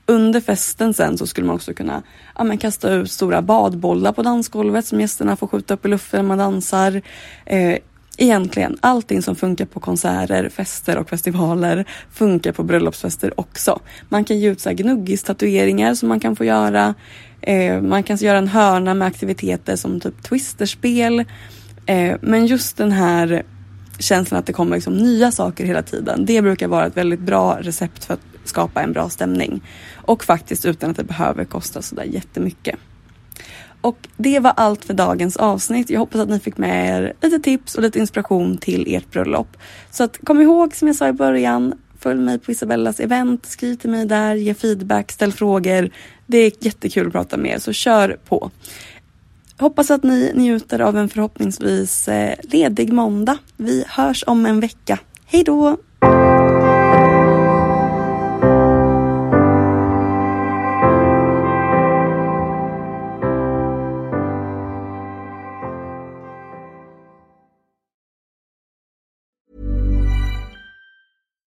under 0.06 0.40
festen 0.40 0.94
sen 0.94 1.18
så 1.18 1.26
skulle 1.26 1.46
man 1.46 1.56
också 1.56 1.74
kunna 1.74 2.02
ja, 2.34 2.44
men 2.44 2.58
kasta 2.58 2.92
ut 2.92 3.10
stora 3.10 3.42
badbollar 3.42 4.12
på 4.12 4.22
dansgolvet 4.22 4.86
som 4.86 5.00
gästerna 5.00 5.36
får 5.36 5.46
skjuta 5.46 5.74
upp 5.74 5.86
i 5.86 5.88
luften 5.88 6.18
när 6.18 6.28
man 6.28 6.38
dansar. 6.38 7.02
Eh, 7.46 7.78
egentligen 8.16 8.78
allting 8.80 9.22
som 9.22 9.36
funkar 9.36 9.66
på 9.66 9.80
konserter, 9.80 10.48
fester 10.48 10.98
och 10.98 11.08
festivaler 11.08 11.84
funkar 12.12 12.52
på 12.52 12.62
bröllopsfester 12.62 13.40
också. 13.40 13.80
Man 14.08 14.24
kan 14.24 14.38
ge 14.38 14.50
ut 14.50 14.64
gnuggis-tatueringar 14.64 15.94
som 15.94 16.08
man 16.08 16.20
kan 16.20 16.36
få 16.36 16.44
göra. 16.44 16.94
Eh, 17.40 17.82
man 17.82 18.02
kan 18.02 18.16
göra 18.16 18.38
en 18.38 18.48
hörna 18.48 18.94
med 18.94 19.08
aktiviteter 19.08 19.76
som 19.76 20.00
typ 20.00 20.22
twisterspel. 20.22 21.24
Eh, 21.86 22.16
men 22.20 22.46
just 22.46 22.76
den 22.76 22.92
här 22.92 23.42
känslan 23.98 24.38
att 24.38 24.46
det 24.46 24.52
kommer 24.52 24.76
liksom 24.76 24.94
nya 24.94 25.32
saker 25.32 25.64
hela 25.64 25.82
tiden. 25.82 26.26
Det 26.26 26.42
brukar 26.42 26.68
vara 26.68 26.86
ett 26.86 26.96
väldigt 26.96 27.20
bra 27.20 27.58
recept 27.60 28.04
för 28.04 28.14
att 28.14 28.20
skapa 28.48 28.82
en 28.82 28.92
bra 28.92 29.08
stämning. 29.08 29.62
Och 29.94 30.24
faktiskt 30.24 30.64
utan 30.64 30.90
att 30.90 30.96
det 30.96 31.04
behöver 31.04 31.44
kosta 31.44 31.82
sådär 31.82 32.04
jättemycket. 32.04 32.76
Och 33.80 34.08
det 34.16 34.40
var 34.40 34.52
allt 34.56 34.84
för 34.84 34.94
dagens 34.94 35.36
avsnitt. 35.36 35.90
Jag 35.90 36.00
hoppas 36.00 36.20
att 36.20 36.28
ni 36.28 36.40
fick 36.40 36.58
med 36.58 36.88
er 36.88 37.12
lite 37.22 37.38
tips 37.38 37.74
och 37.74 37.82
lite 37.82 37.98
inspiration 37.98 38.58
till 38.58 38.94
ert 38.94 39.10
bröllop. 39.10 39.56
Så 39.90 40.04
att 40.04 40.18
kom 40.24 40.40
ihåg 40.40 40.74
som 40.74 40.88
jag 40.88 40.96
sa 40.96 41.08
i 41.08 41.12
början, 41.12 41.74
följ 41.98 42.20
mig 42.20 42.38
på 42.38 42.50
Isabellas 42.50 43.00
event, 43.00 43.46
skriv 43.46 43.76
till 43.76 43.90
mig 43.90 44.06
där, 44.06 44.34
ge 44.34 44.54
feedback, 44.54 45.12
ställ 45.12 45.32
frågor. 45.32 45.90
Det 46.26 46.38
är 46.38 46.52
jättekul 46.60 47.06
att 47.06 47.12
prata 47.12 47.36
med 47.36 47.54
er, 47.54 47.58
så 47.58 47.72
kör 47.72 48.18
på. 48.28 48.50
Hoppas 49.58 49.90
att 49.90 50.02
ni 50.02 50.32
njuter 50.34 50.80
av 50.80 50.96
en 50.96 51.08
förhoppningsvis 51.08 52.08
eh, 52.08 52.34
ledig 52.42 52.92
måndag. 52.92 53.38
Vi 53.56 53.84
hörs 53.88 54.24
om 54.26 54.46
en 54.46 54.60
vecka. 54.60 54.98
Hej 55.26 55.44
då! 55.44 55.76